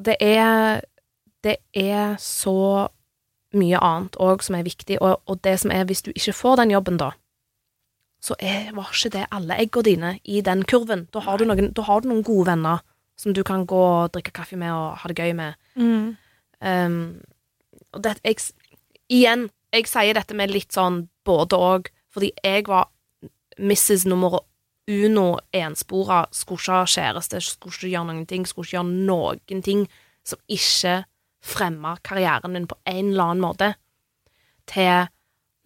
[0.04, 0.80] det er
[1.44, 2.88] Det er så
[3.54, 6.56] mye annet òg som er viktig, og, og det som er hvis du ikke får
[6.56, 7.12] den jobben, da,
[8.20, 11.06] så er, var ikke det alle eggene dine i den kurven.
[11.14, 12.82] Da har, du noen, da har du noen gode venner
[13.18, 15.54] som du kan gå og drikke kaffe med og ha det gøy med.
[15.78, 16.16] Mm.
[16.58, 16.98] Um,
[17.94, 18.42] og det, jeg,
[19.08, 22.90] igjen, jeg sier dette med litt sånn både og, fordi jeg var
[23.58, 24.06] Mrs.
[24.10, 24.40] nummer
[24.88, 29.62] uno enspora, skulle ikke ha kjæreste, skulle ikke gjøre noen ting, skulle ikke gjøre noen
[29.64, 29.84] ting
[30.26, 31.02] som ikke
[31.44, 33.72] fremma karrieren din på en eller annen måte,
[34.68, 35.08] til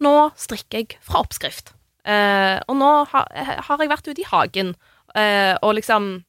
[0.03, 1.73] nå strikker jeg fra oppskrift.
[2.03, 3.29] Eh, og nå har,
[3.67, 4.73] har jeg vært ute i hagen,
[5.15, 6.23] eh, og liksom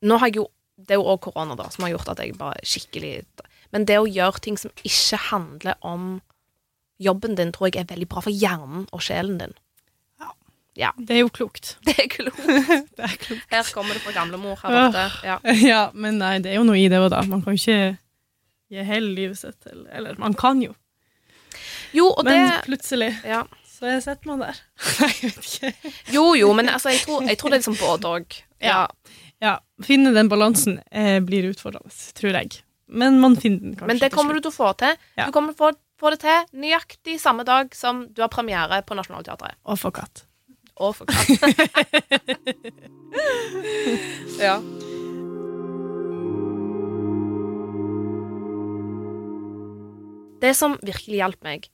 [0.00, 0.46] Nå har jeg jo
[0.80, 3.26] Det er jo òg korona, da, som har gjort at jeg bare skikkelig
[3.70, 6.22] Men det å gjøre ting som ikke handler om
[6.98, 9.52] jobben din, tror jeg er veldig bra for hjernen og sjelen din.
[10.96, 11.74] Det er jo klokt.
[11.86, 12.40] Det er klokt.
[12.96, 13.46] Det er klokt.
[13.52, 15.06] Her kommer det fra gamlemor her borte.
[15.26, 15.38] Ja.
[15.70, 17.22] Ja, men nei, det er jo noe i det òg, da.
[17.28, 17.96] Man kan jo ikke
[18.70, 20.76] gi hele livet sitt til Eller man kan jo,
[21.92, 23.42] Jo, og det men plutselig ja.
[23.66, 24.60] så sitter man der.
[25.00, 25.92] Nei, jeg vet ikke.
[26.14, 28.40] Jo, jo, men altså, jeg tror, jeg tror det er liksom både òg.
[28.62, 28.84] Ja.
[29.40, 32.60] Ja, finne den balansen eh, blir utfordrende, tror jeg.
[32.90, 34.96] Men man finner den kanskje Men det kommer du til å få til.
[35.16, 35.26] Ja.
[35.26, 38.82] Du kommer til å få, få det til nøyaktig samme dag som du har premiere
[38.86, 39.58] på Nationaltheatret.
[39.64, 40.26] Og få katt.
[40.80, 41.28] Og for katt.
[44.40, 44.56] ja.
[50.40, 51.68] Det som virkelig hjalp meg,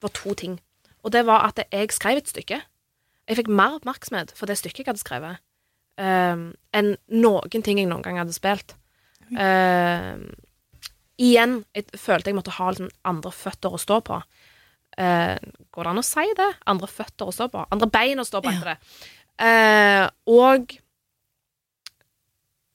[0.00, 0.56] var to ting.
[1.04, 2.62] Og det var at jeg skrev et stykke.
[3.26, 5.42] Jeg fikk mer oppmerksomhet for det stykket jeg hadde skrevet,
[5.98, 8.76] um, enn noen ting jeg noen gang hadde spilt.
[9.34, 10.30] Um,
[11.18, 14.20] igjen, jeg følte jeg måtte ha liksom andre føtter å stå på.
[14.96, 15.36] Eh,
[15.72, 16.48] går det an å si det?
[16.72, 17.66] Andre føtter å stå på?
[17.74, 18.76] Andre bein å stå på, etter det.
[19.46, 20.72] Eh, og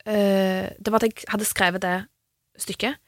[0.05, 1.95] eh, det var at jeg hadde skrevet det
[2.61, 2.99] stykket,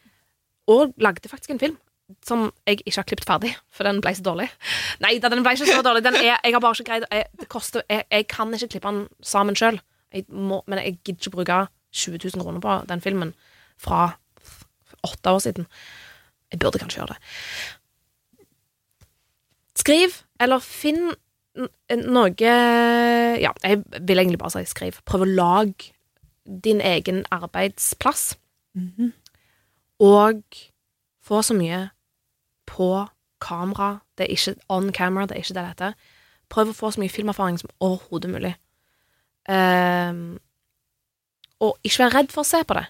[0.74, 1.78] og lagde faktisk en film
[2.26, 4.50] som jeg ikke har klippet ferdig, for den ble så dårlig.
[5.04, 6.04] Nei den ble ikke så dårlig.
[6.06, 8.92] Den er, jeg har bare ikke greid jeg, Det koster jeg, jeg kan ikke klippe
[8.92, 9.80] den sammen sjøl,
[10.14, 11.62] men jeg gidder ikke bruke
[11.94, 13.34] 20 000 kroner på den filmen
[13.82, 14.16] fra
[15.04, 15.68] åtte år siden.
[16.52, 17.32] Jeg burde kanskje gjøre det.
[19.78, 21.14] Skriv, eller finn
[21.54, 25.00] noe Ja, jeg vil egentlig bare si skriv.
[25.06, 25.94] Prøv å lage
[26.46, 28.36] din egen arbeidsplass,
[30.00, 30.42] og
[31.24, 31.90] få så mye
[32.66, 33.08] på
[33.40, 35.94] kamera Det er ikke on camera, det er ikke det det heter.
[36.50, 38.56] Prøv å få så mye filmerfaring som overhodet mulig.
[39.50, 40.40] Um,
[41.60, 42.86] og ikke vær redd for å se på det.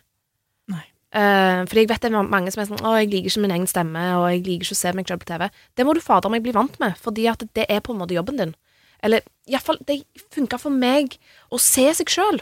[1.14, 3.52] Eh, fordi jeg vet det er mange som er sånn 'Å, jeg liker ikke min
[3.54, 5.52] egen stemme, og jeg liker ikke å se meg selv på TV'.
[5.76, 8.16] Det må du fader meg bli vant med, fordi at det er på en måte
[8.18, 8.56] jobben din.
[9.04, 11.18] Eller iallfall, det funka for meg
[11.52, 12.42] å se seg sjøl.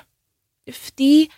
[0.70, 1.30] Fordi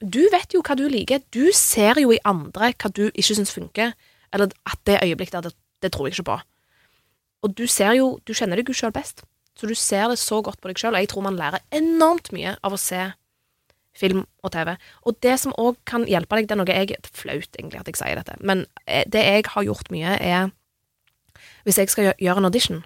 [0.00, 1.20] du vet jo hva du liker.
[1.30, 3.92] Du ser jo i andre hva du ikke syns funker.
[4.32, 6.40] Eller at det øyeblikket der, det, det tror jeg ikke på.
[7.42, 9.22] Og du ser jo Du kjenner deg jo sjøl best.
[9.54, 12.32] Så du ser det så godt på deg sjøl, og jeg tror man lærer enormt
[12.32, 13.12] mye av å se
[13.96, 14.74] film og TV.
[15.06, 17.90] Og det som òg kan hjelpe deg, det er noe jeg er flaut egentlig at
[17.90, 20.50] jeg sier dette, men eh, det jeg har gjort mye, er
[21.64, 22.84] Hvis jeg skal gjøre en audition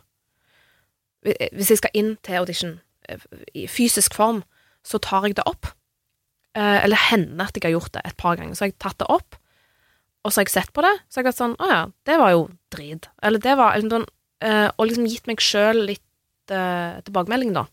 [1.26, 3.18] eh, Hvis jeg skal inn til audition eh,
[3.54, 4.44] i fysisk form,
[4.84, 5.66] så tar jeg det opp.
[6.54, 8.54] Eller hender at jeg har gjort det et par ganger.
[8.54, 9.34] Så har jeg tatt det opp,
[10.22, 12.18] og så har jeg sett på det, så har jeg vært sånn Å ja, det
[12.20, 13.08] var jo drit.
[13.24, 16.04] Eller det var Og liksom gitt meg sjøl litt
[16.46, 17.64] tilbakemelding, da.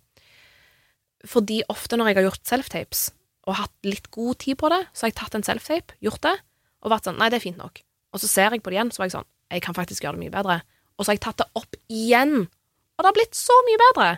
[1.28, 3.04] Fordi ofte når jeg har gjort self-tapes,
[3.50, 6.36] og hatt litt god tid på det, så har jeg tatt en self-tape, gjort det,
[6.82, 7.82] og vært sånn Nei, det er fint nok.
[8.14, 10.18] Og så ser jeg på det igjen, så var jeg sånn Jeg kan faktisk gjøre
[10.18, 10.60] det mye bedre.
[10.98, 14.10] Og så har jeg tatt det opp igjen, og det har blitt så mye bedre.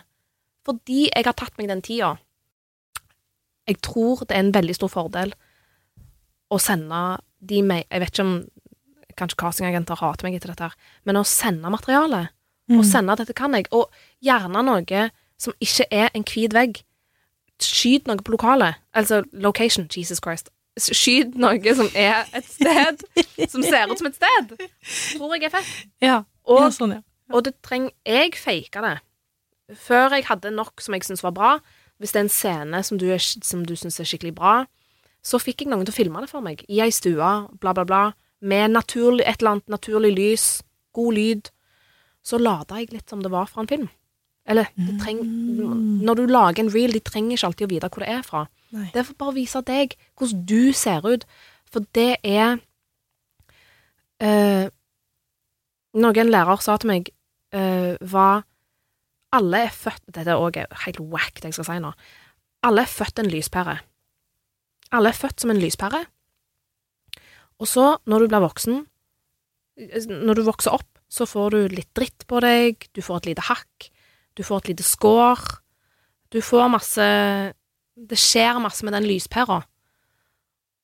[0.64, 2.14] Fordi jeg har tatt meg den tida.
[3.68, 5.32] Jeg tror det er en veldig stor fordel
[6.52, 7.00] å sende
[7.44, 8.36] de meg, Jeg vet ikke om
[9.14, 12.24] Kanskje castingagenter hater meg etter dette, her, men å sende materiale.
[12.74, 13.68] Og sende at dette kan jeg.
[13.70, 13.92] Og
[14.24, 15.02] gjerne noe
[15.38, 16.80] som ikke er en hvit vegg.
[17.62, 18.80] Skyt noe på lokalet.
[18.94, 20.50] Altså location, Jesus Christ.
[20.80, 23.04] Skyt noe som er et sted,
[23.48, 24.54] som ser ut som et sted.
[25.14, 25.72] Tror jeg er fett.
[26.02, 27.02] Ja, Og, ja sånn, ja.
[27.32, 28.96] og det trenger Jeg faka det.
[29.80, 31.52] Før jeg hadde nok som jeg syntes var bra,
[32.02, 34.64] hvis det er en scene som du, er, som du syns er skikkelig bra,
[35.24, 36.66] så fikk jeg noen til å filme det for meg.
[36.68, 37.30] I ei stue,
[37.62, 38.02] bla, bla, bla.
[38.44, 40.46] Med naturlig, et eller annet naturlig lys,
[40.92, 41.48] god lyd.
[42.24, 43.88] Så lada jeg litt som det var fra en film.
[44.44, 45.22] Eller det treng,
[46.04, 48.44] når du lager en reel, de trenger ikke alltid å vite hvor det er fra.
[48.74, 48.88] Nei.
[48.92, 51.24] Det er for bare å vise deg hvordan du ser ut.
[51.72, 52.58] For det er
[54.22, 54.66] øh,
[55.94, 57.08] Noe en lærer sa til meg,
[57.54, 58.42] øh, var
[59.34, 61.92] Alle er født Dette er også helt wack, det jeg skal si nå.
[62.66, 63.78] Alle er født en lyspære.
[64.94, 66.04] Alle er født som en lyspære.
[67.62, 68.84] Og så, når du blir voksen,
[70.10, 73.46] når du vokser opp, så får du litt dritt på deg, du får et lite
[73.48, 73.88] hakk,
[74.34, 75.40] du får et lite skår,
[76.32, 77.04] du får masse
[77.94, 79.60] Det skjer masse med den lyspæra.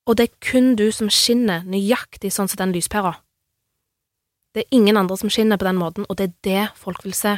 [0.06, 3.16] Og det er kun du som skinner nøyaktig sånn som den lyspæra.
[4.54, 7.14] Det er ingen andre som skinner på den måten, og det er det folk vil
[7.18, 7.36] se.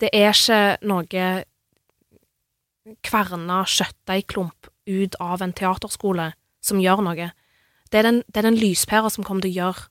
[0.00, 1.26] Det er ikke noe
[3.04, 6.30] kverna kjøttdeigklump ut av en teaterskole
[6.64, 7.30] som gjør noe.
[7.92, 9.86] Det er den, det er den lyspæra som kommer til å gjøre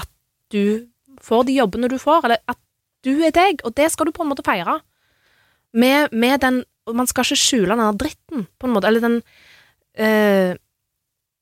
[0.00, 0.10] at
[0.52, 0.90] du
[1.24, 2.60] får de jobbene du får, eller at
[3.04, 4.78] du er deg, og det skal du på en måte feire.
[5.74, 9.22] Med, med den man skal ikke skjule den dritten, på en måte, eller den
[9.96, 10.60] eh,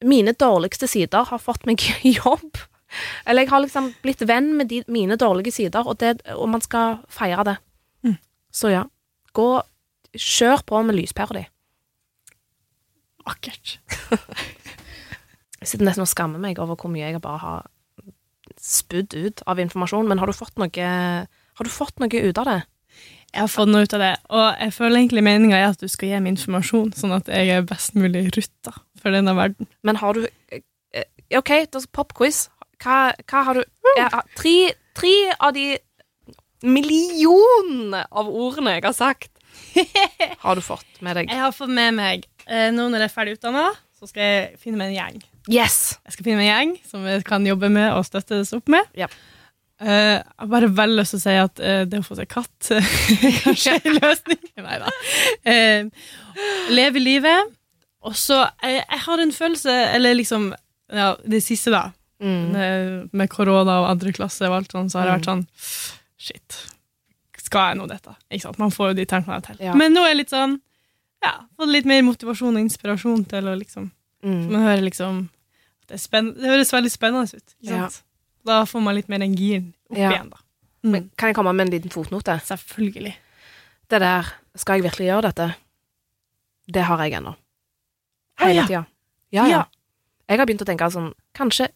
[0.03, 1.79] Mine dårligste sider har fått meg
[2.19, 2.59] jobb.
[3.23, 6.65] Eller jeg har liksom blitt venn med de, mine dårlige sider, og, det, og man
[6.65, 7.55] skal feire det.
[8.03, 8.17] Mm.
[8.51, 8.83] Så ja,
[9.33, 9.47] gå
[10.13, 11.41] Kjør på med lyspæra di.
[13.25, 13.79] Vakkert.
[14.13, 17.71] Jeg sitter nesten og skammer meg over hvor mye jeg bare har
[18.61, 20.69] spydd ut av informasjon, men har du fått noe
[21.63, 22.61] Har du fått noe ut av det?
[23.31, 25.87] Jeg har fått noe ut av det, og jeg føler egentlig meninga er at du
[25.87, 29.69] skal gi meg informasjon, sånn at jeg er best mulig rutta for denne verden.
[29.87, 31.07] Men har du eh,
[31.39, 31.53] OK,
[31.95, 32.49] popquiz.
[32.83, 33.63] Hva, hva har du
[33.95, 34.57] har, tre,
[34.99, 35.79] tre av de
[36.67, 39.31] millionene av ordene jeg har sagt,
[40.43, 41.31] har du fått med deg.
[41.31, 42.27] Jeg har fått med meg
[42.75, 45.27] Nå når jeg er ferdig utdanna, så skal jeg finne meg en gjeng.
[45.47, 46.01] Yes!
[46.03, 48.91] Jeg skal finne meg en gjeng som jeg kan jobbe med og støttes opp med.
[48.99, 49.07] Ja.
[49.81, 52.69] Eh, jeg bare vel lyst til å si at uh, det å få seg katt
[52.75, 52.93] eh,
[53.47, 54.43] kanskje er en løsning.
[54.63, 54.93] Nei da.
[56.71, 57.51] leve livet.
[58.03, 60.53] Og så jeg, jeg har en følelse, eller liksom
[60.93, 61.89] ja, det siste, da,
[62.23, 63.09] Mm.
[63.11, 65.41] med, korona og andre klasse og alt sånn, så har jeg vært sånn
[66.23, 66.59] Shit,
[67.43, 68.13] skal jeg nå dette?
[68.31, 68.61] Ikke sant?
[68.63, 69.57] Man får jo de tankene til.
[69.59, 69.73] Ja.
[69.75, 70.55] Men nå er jeg litt sånn
[71.25, 73.91] Ja, fått litt mer motivasjon og inspirasjon til å liksom
[74.23, 74.53] Mm.
[74.53, 75.17] Man hører liksom
[75.91, 77.55] det, det høres veldig spennende ut.
[77.59, 77.89] Ikke Ja.
[78.47, 80.11] Da får man litt mer den giren opp Ja.
[80.11, 80.37] igjen, da.
[80.85, 80.91] Mm.
[80.93, 82.39] Men Kan jeg komme med en liten fotnote?
[82.43, 83.15] Selvfølgelig.
[83.91, 85.55] Det der Skal jeg virkelig gjøre dette?
[86.73, 87.35] Det har jeg ennå.
[88.41, 88.67] Hele Hele ja.
[88.67, 88.85] tida.
[89.33, 89.63] Ja, ja.
[90.29, 91.69] Jeg har begynt å tenke sånn Kanskje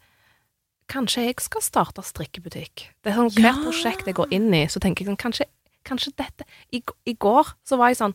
[0.88, 2.90] Kanskje jeg skal starte strikkebutikk.
[3.02, 5.46] Det er sånn Hvert prosjekt jeg går inn i, så tenker jeg sånn Kanskje,
[5.84, 8.14] kanskje dette I, I går så var jeg sånn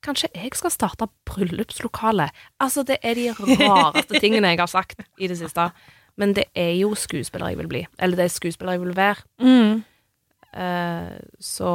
[0.00, 2.30] Kanskje jeg skal starte bryllupslokale.
[2.58, 5.66] Altså, det er de rareste tingene jeg har sagt i det siste.
[6.16, 7.84] Men det er jo skuespiller jeg vil bli.
[7.98, 9.22] Eller det er skuespiller jeg vil være.
[9.40, 9.82] Mm.
[10.50, 11.72] Uh, så,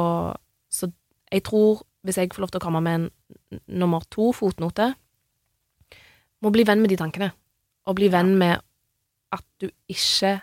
[0.70, 0.90] så
[1.32, 4.90] jeg tror, hvis jeg får lov til å komme med en nummer to fotnote
[6.44, 7.30] Må bli venn med de tankene.
[7.88, 8.60] Og bli venn med
[9.32, 10.36] at du ikke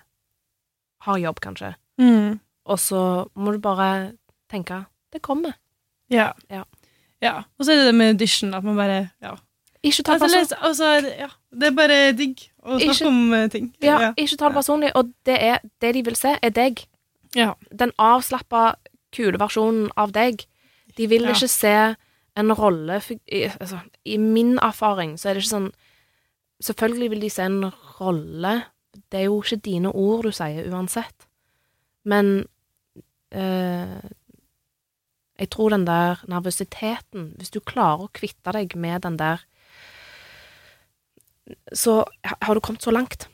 [1.04, 1.74] har jobb, kanskje.
[2.02, 2.40] Mm.
[2.66, 3.02] Og så
[3.36, 4.14] må du bare
[4.52, 4.84] tenke
[5.14, 5.54] det kommer.
[6.10, 6.32] Ja.
[6.50, 6.64] Ja.
[7.22, 7.34] ja.
[7.58, 9.36] Og så er det det med audition, at man bare Ja.
[9.84, 10.64] Ikke ta det Altså, personlig.
[10.64, 11.28] altså, ja.
[11.60, 13.76] Det er bare digg å snakke Ikke- om eh, ting.
[13.84, 14.92] Ja, ikke ta det personlig.
[14.96, 16.86] Og det, er, det de vil se, er deg.
[17.36, 17.54] Ja.
[17.72, 18.76] Den avslappa,
[19.12, 20.46] kule versjonen av deg.
[20.98, 21.34] De vil Ja.
[21.34, 21.96] ikke se
[22.36, 25.72] en rolle i, altså, I min erfaring så er det ikke sånn
[26.64, 28.64] Selvfølgelig vil de se en rolle.
[29.12, 31.26] Det er jo ikke dine ord du sier uansett.
[32.06, 32.46] Men
[33.36, 34.00] øh,
[35.40, 39.44] jeg tror den der nervøsiteten Hvis du klarer å kvitte deg med den der
[41.76, 43.28] Så har du kommet så langt.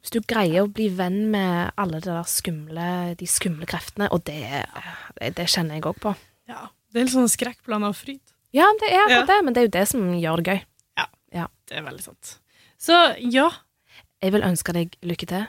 [0.00, 4.22] Hvis du greier å bli venn med alle de der skumle, de skumle kreftene, og
[4.24, 4.38] det,
[5.20, 6.14] det, det kjenner jeg òg på.
[6.48, 6.68] ja.
[6.90, 8.18] Det er litt sånn skrekkblanda fryd.
[8.50, 9.26] Ja, det er akkurat Ja.
[9.28, 10.62] det, men det er jo det som gjør det gøy.
[11.36, 12.30] Ja, Det er veldig sant.
[12.82, 12.96] Så
[13.30, 13.44] ja.
[14.20, 15.44] Jeg vil ønske deg lykke til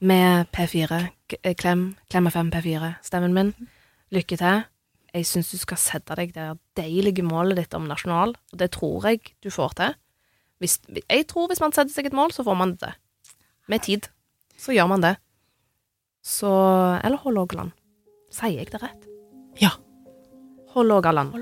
[0.00, 1.10] med P4.
[1.28, 3.50] K- eh, Klem, Klem FM P4, stemmen min.
[4.10, 4.64] Lykke til.
[5.12, 6.46] Jeg syns du skal sette deg det
[6.80, 9.94] deilige målet ditt om nasjonal, og det tror jeg du får til.
[10.60, 12.92] Hvis, jeg tror hvis man setter seg et mål, så får man det.
[13.70, 14.10] Med tid.
[14.60, 15.14] Så gjør man det.
[16.24, 16.50] Så
[17.04, 17.72] Eller Hålogaland.
[18.30, 19.08] Sier jeg det rett?
[19.60, 19.72] Ja.
[20.74, 21.34] Hålogaland.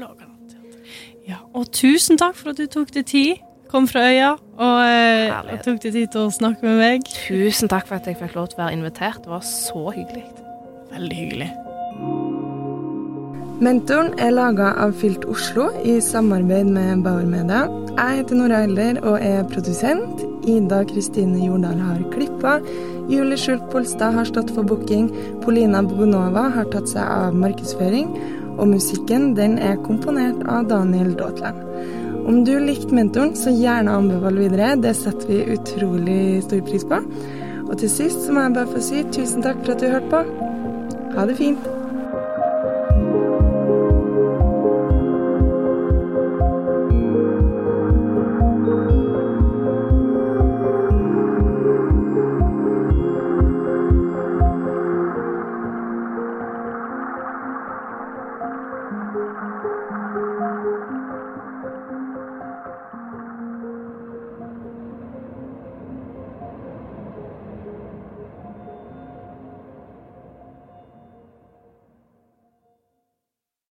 [1.29, 5.29] Ja, og tusen takk for at du tok deg tid, kom fra øya og, eh,
[5.29, 7.11] og tok deg tid til å snakke med meg.
[7.27, 9.21] Tusen takk for at jeg fikk lov til å være invitert.
[9.27, 10.25] Det var så hyggelig.
[10.95, 11.53] Veldig hyggelig.
[13.59, 17.65] Mentoren er laga av Fylt Oslo i samarbeid med Bauer Media.
[17.97, 20.21] Jeg heter Nora Elder og er produsent.
[20.47, 22.53] Ida Kristine Jordal har klippa.
[23.11, 25.09] Julie Skjult Polstad har stått for booking.
[25.43, 28.13] Polina Bogunova har tatt seg av markedsføring.
[28.61, 31.59] Og musikken den er komponert av Daniel Daatland.
[32.31, 34.77] Om du likte mentoren, så gjerne anbefal videre.
[34.79, 37.03] Det setter vi utrolig stor pris på.
[37.67, 40.15] Og til sist så må jeg bare få si tusen takk for at du hørte
[40.15, 40.47] på.
[41.19, 41.69] Ha det fint.